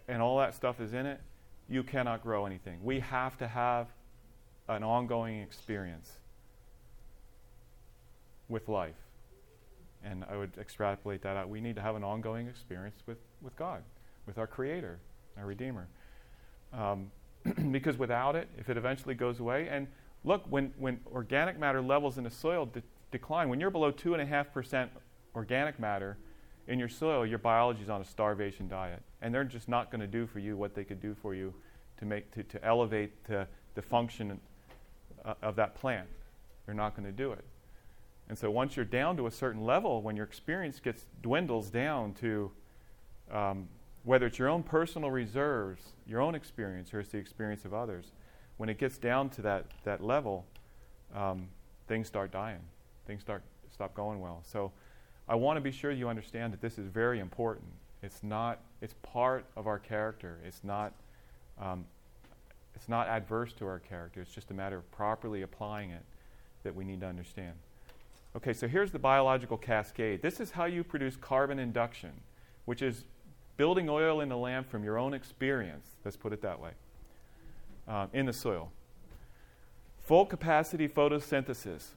[0.09, 1.21] and all that stuff is in it,
[1.69, 2.79] you cannot grow anything.
[2.83, 3.87] We have to have
[4.67, 6.11] an ongoing experience
[8.49, 9.06] with life.
[10.03, 11.49] And I would extrapolate that out.
[11.49, 13.83] We need to have an ongoing experience with, with God,
[14.25, 14.99] with our Creator,
[15.37, 15.87] our Redeemer.
[16.73, 17.11] Um,
[17.71, 19.87] because without it, if it eventually goes away, and
[20.23, 22.81] look, when, when organic matter levels in the soil de-
[23.11, 23.49] decline.
[23.49, 24.89] When you're below 2.5%
[25.35, 26.17] organic matter
[26.67, 29.01] in your soil, your biology is on a starvation diet.
[29.21, 31.53] And they're just not going to do for you what they could do for you
[31.99, 34.39] to, make, to, to elevate the, the function
[35.25, 36.07] uh, of that plant.
[36.65, 37.43] They're not going to do it.
[38.29, 42.13] And so once you're down to a certain level, when your experience gets dwindles down
[42.15, 42.51] to
[43.31, 43.67] um,
[44.03, 48.11] whether it's your own personal reserves, your own experience, or it's the experience of others,
[48.57, 50.45] when it gets down to that, that level,
[51.15, 51.47] um,
[51.87, 52.61] things start dying
[53.07, 54.43] things start stop going well.
[54.45, 54.71] So
[55.27, 57.67] I want to be sure you understand that this is very important.
[58.03, 58.59] It's not.
[58.81, 60.39] It's part of our character.
[60.45, 60.93] It's not.
[61.59, 61.85] Um,
[62.75, 64.21] it's not adverse to our character.
[64.21, 66.03] It's just a matter of properly applying it
[66.63, 67.53] that we need to understand.
[68.37, 70.21] Okay, so here's the biological cascade.
[70.21, 72.11] This is how you produce carbon induction,
[72.65, 73.03] which is
[73.57, 75.87] building oil in the lamp from your own experience.
[76.05, 76.69] Let's put it that way.
[77.87, 78.71] Um, in the soil.
[80.03, 81.95] Full capacity photosynthesis.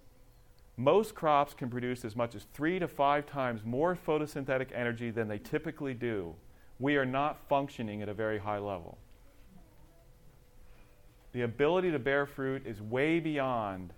[0.78, 5.28] Most crops can produce as much as three to five times more photosynthetic energy than
[5.28, 6.34] they typically do.
[6.78, 8.96] We are not functioning at a very high level.
[11.32, 13.92] The ability to bear fruit is way beyond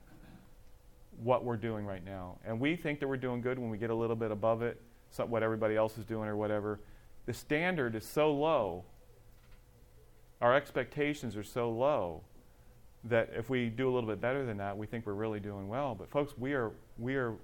[1.22, 2.38] what we're doing right now.
[2.44, 4.80] And we think that we're doing good when we get a little bit above it,
[5.16, 6.80] what everybody else is doing or whatever.
[7.26, 8.84] The standard is so low,
[10.40, 12.22] our expectations are so low
[13.04, 15.68] that if we do a little bit better than that, we think we're really doing
[15.68, 15.94] well.
[15.94, 17.34] But folks, we are we are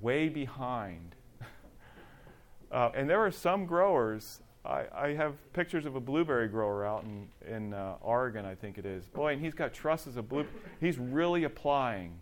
[0.00, 1.14] way behind.
[2.72, 4.40] uh, and there are some growers.
[4.64, 8.78] I, I, have pictures of a blueberry grower out in in uh, Oregon, I think
[8.78, 9.04] it is.
[9.06, 10.46] Boy, and he's got trusses of blue.
[10.80, 12.14] He's really applying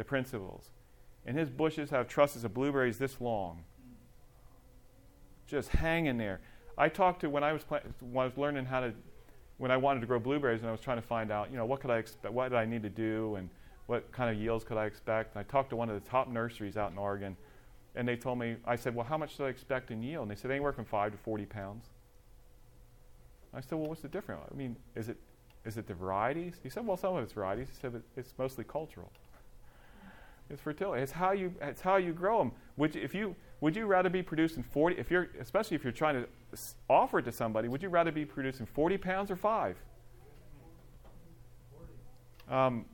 [0.00, 0.70] the principles,
[1.26, 3.64] and his bushes have trusses of blueberries this long,
[5.46, 6.40] just hanging there.
[6.78, 7.62] I talked to when I was
[8.00, 8.94] when I was learning how to
[9.58, 11.66] when I wanted to grow blueberries and I was trying to find out, you know,
[11.66, 13.50] what could I expect, what did I need to do, and
[13.88, 15.36] what kind of yields could I expect.
[15.36, 17.36] And I talked to one of the top nurseries out in Oregon,
[17.94, 20.22] and they told me, I said, well, how much do I expect in yield?
[20.22, 21.84] And they said, anywhere from five to 40 pounds.
[23.52, 24.40] I said, well, what's the difference?
[24.50, 25.18] I mean, is it,
[25.66, 26.54] is it the varieties?
[26.62, 27.68] He said, well, some of it's varieties.
[27.68, 29.12] He said, it's mostly cultural.
[30.50, 31.02] It's fertility.
[31.02, 32.52] It's how you, it's how you grow them.
[32.76, 35.92] Would you, if you, would you rather be producing 40, if you're, especially if you're
[35.92, 36.28] trying to
[36.88, 39.76] offer it to somebody, would you rather be producing 40 pounds or five?
[42.48, 42.84] Um,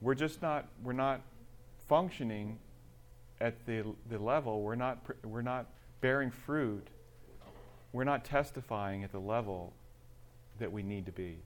[0.00, 1.20] we're just not, we're not
[1.88, 2.58] functioning
[3.40, 5.66] at the, the level, we're not, we're not
[6.00, 6.88] bearing fruit,
[7.92, 9.72] we're not testifying at the level
[10.58, 11.38] that we need to be.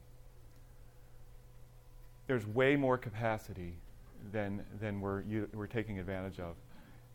[2.26, 3.74] There's way more capacity
[4.32, 6.56] than, than we're, we're taking advantage of.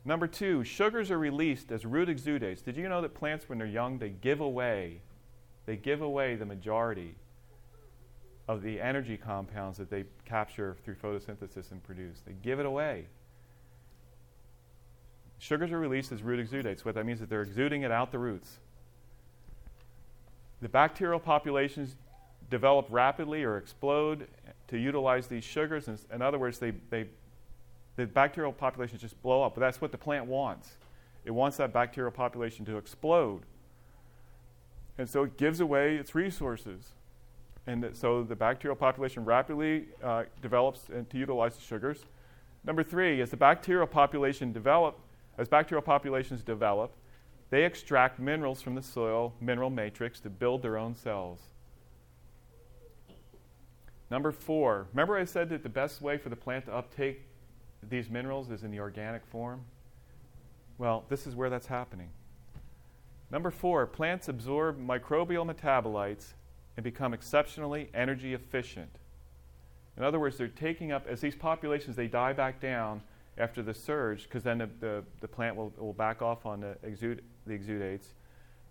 [0.04, 2.64] Number two, sugars are released as root exudates.
[2.64, 5.02] Did you know that plants, when they're young, they give away,
[5.66, 7.16] they give away the majority
[8.48, 12.22] of the energy compounds that they capture through photosynthesis and produce.
[12.26, 13.08] They give it away.
[15.40, 16.86] Sugars are released as root exudates.
[16.86, 18.60] What that means is they're exuding it out the roots.
[20.62, 21.96] The bacterial populations
[22.50, 24.28] develop rapidly or explode
[24.68, 25.88] to utilize these sugars.
[25.88, 27.08] And In, other words, they, they,
[27.96, 29.56] the bacterial populations just blow up.
[29.56, 30.78] But that's what the plant wants.
[31.24, 33.42] It wants that bacterial population to explode.
[34.98, 36.94] And so it gives away its resources.
[37.68, 42.06] And so the bacterial population rapidly uh, develops and to utilize the sugars.
[42.64, 45.00] Number three, as the bacterial population develop,
[45.38, 46.94] as bacterial populations develop,
[47.50, 51.40] they extract minerals from the soil mineral matrix to build their own cells.
[54.12, 57.22] Number four, remember I said that the best way for the plant to uptake
[57.90, 59.62] these minerals is in the organic form?
[60.78, 62.10] Well, this is where that's happening.
[63.32, 66.34] Number four, plants absorb microbial metabolites
[66.78, 68.92] and become exceptionally energy efficient.
[69.98, 73.02] In other words, they're taking up, as these populations, they die back down
[73.38, 76.78] after the surge, because then the, the, the, plant will, will back off on the,
[76.84, 78.08] exude, the exudates.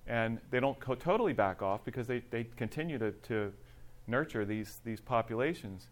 [0.06, 3.52] And they don't co- totally back off because they, they continue to, to
[4.06, 5.88] nurture these, these populations.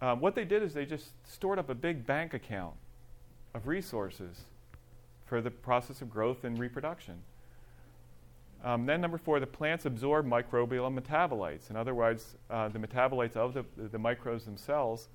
[0.00, 2.74] Um, what they did is they just stored up a big bank account
[3.54, 4.44] of resources
[5.24, 7.22] for the process of growth and reproduction.
[8.64, 11.68] Um, then, number four, the plants absorb microbial metabolites.
[11.70, 15.08] In other words, uh, the metabolites of the, the microbes themselves,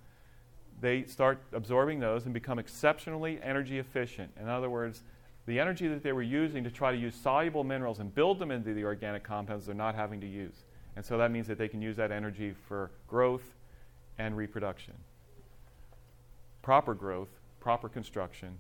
[0.81, 4.31] they start absorbing those and become exceptionally energy efficient.
[4.39, 5.01] In other words,
[5.47, 8.51] the energy that they were using to try to use soluble minerals and build them
[8.51, 10.63] into the organic compounds, they're not having to use.
[10.95, 13.55] And so that means that they can use that energy for growth
[14.17, 14.93] and reproduction.
[16.61, 17.29] Proper growth,
[17.59, 18.57] proper construction,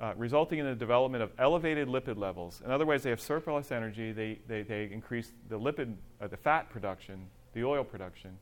[0.00, 2.62] uh, resulting in the development of elevated lipid levels.
[2.64, 6.36] In other words, they have surplus energy, they, they, they increase the lipid, uh, the
[6.36, 8.38] fat production, the oil production.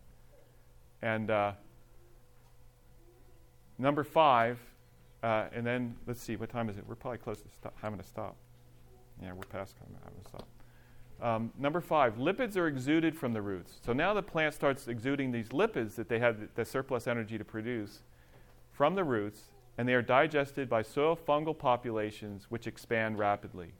[1.02, 1.52] And uh,
[3.78, 4.58] number five,
[5.22, 6.84] uh, and then let's see, what time is it?
[6.86, 8.36] We're probably close to having to stop.
[9.20, 10.46] Yeah, we're past having to stop.
[11.20, 13.80] Um, number five, lipids are exuded from the roots.
[13.84, 17.44] So now the plant starts exuding these lipids that they had the, surplus energy to
[17.44, 18.02] produce
[18.70, 19.42] from the roots,
[19.76, 23.72] and they are digested by soil fungal populations which expand rapidly.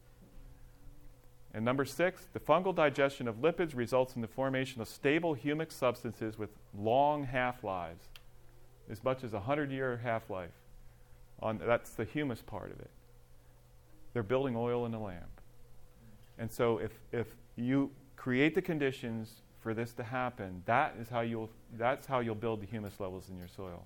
[1.55, 5.73] And number six, the fungal digestion of lipids results in the formation of stable humic
[5.73, 8.09] substances with long half lives,
[8.91, 10.51] as much as a 100 year half life.
[11.41, 12.91] That's the humus part of it.
[14.13, 15.38] They're building oil in the lamp.
[16.39, 17.27] And so if, if
[17.57, 22.35] you create the conditions for this to happen, that is how you'll, that's how you'll
[22.35, 23.85] build the humus levels in your soil.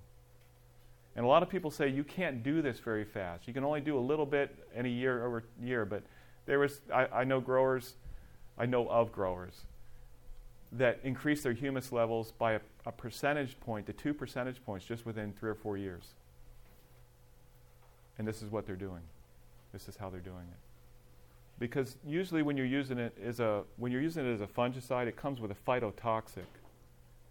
[1.15, 3.47] And a lot of people say you can't do this very fast.
[3.47, 5.85] You can only do a little bit in a year over year.
[5.85, 6.03] But
[6.45, 7.95] there was, I, I know growers,
[8.57, 9.65] I know of growers
[10.71, 15.05] that increase their humus levels by a, a percentage point to two percentage points just
[15.05, 16.15] within three or four years.
[18.17, 19.01] And this is what they're doing.
[19.71, 20.62] This is how they're doing it
[21.59, 25.07] because usually when you're using it as a when you're using it as a fungicide,
[25.07, 26.45] it comes with a phytotoxic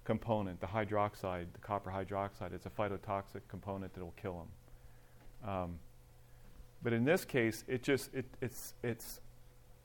[0.05, 2.53] component, the hydroxide, the copper hydroxide.
[2.53, 4.47] It's a phytotoxic component that will kill
[5.43, 5.51] them.
[5.51, 5.79] Um,
[6.83, 9.21] but in this case, it just it, it's it's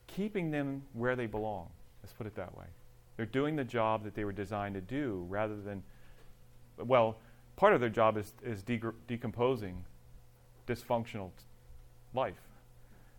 [0.08, 1.70] keeping them where they belong.
[2.02, 2.66] Let's put it that way.
[3.16, 5.84] They're doing the job that they were designed to do, rather than
[6.78, 7.18] well,
[7.56, 9.84] part of their job is is de- decomposing
[10.68, 11.32] dysfunctional
[12.14, 12.42] life,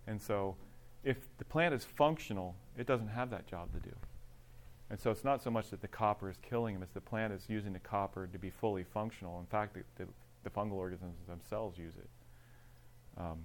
[0.07, 0.57] and so
[1.05, 3.95] if the plant is functional, it doesn't have that job to do.
[4.91, 7.33] And so it's not so much that the copper is killing them, it's the plant
[7.33, 9.39] is using the copper to be fully functional.
[9.39, 10.09] In fact, the, the,
[10.45, 12.09] the fungal organisms themselves use it.
[13.21, 13.39] Um,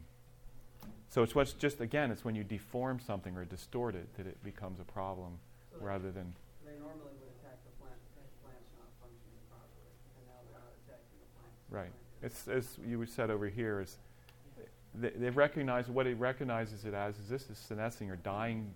[1.10, 4.42] so it's what's just, again, it's when you deform something or distort it that it
[4.44, 5.38] becomes a problem
[5.72, 6.34] So rather than.
[6.66, 10.60] They normally would attack the plant if the plant's not functioning properly, and now they're
[10.60, 11.54] not attacking the plant.
[11.70, 11.94] Right.
[12.24, 13.98] It's, as you said over here, is
[14.96, 18.74] they, they recognize what it recognizes it as is this is senescing or dying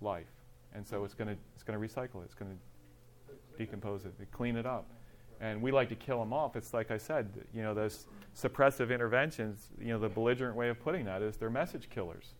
[0.00, 0.26] life,
[0.74, 2.24] and so it's going to it's going to recycle it.
[2.24, 4.86] It's going to decompose it, clean it up,
[5.40, 6.56] and we like to kill them off.
[6.56, 9.68] It's like I said, you know, those suppressive interventions.
[9.80, 12.34] You know, the belligerent way of putting that is they're message killers.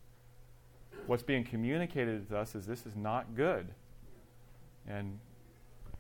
[1.06, 3.66] What's being communicated to us is this is not good,
[4.88, 5.18] and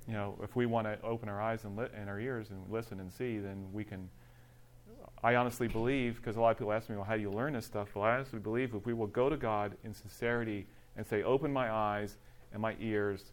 [0.06, 2.58] you know, if we want to open our eyes and, li- and our ears and
[2.70, 4.08] listen and see, then we can
[5.22, 7.52] I honestly believe, because a lot of people ask me, well, how do you learn
[7.52, 7.94] this stuff?
[7.94, 10.66] Well, I honestly believe if we will go to God in sincerity
[10.96, 12.16] and say, open my eyes
[12.52, 13.32] and my ears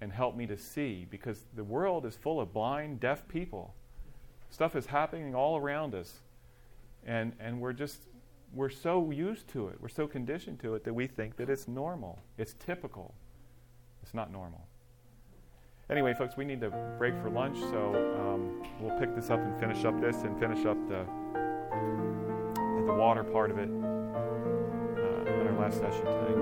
[0.00, 3.74] and help me to see, because the world is full of blind, deaf people.
[4.50, 6.20] Stuff is happening all around us.
[7.06, 7.98] And, and we're just,
[8.52, 11.68] we're so used to it, we're so conditioned to it that we think that it's
[11.68, 13.14] normal, it's typical.
[14.02, 14.66] It's not normal.
[15.90, 19.60] Anyway, folks, we need to break for lunch, so um, we'll pick this up and
[19.60, 21.04] finish up this and finish up the
[22.86, 23.72] the water part of it uh,
[25.30, 26.34] in our last session today.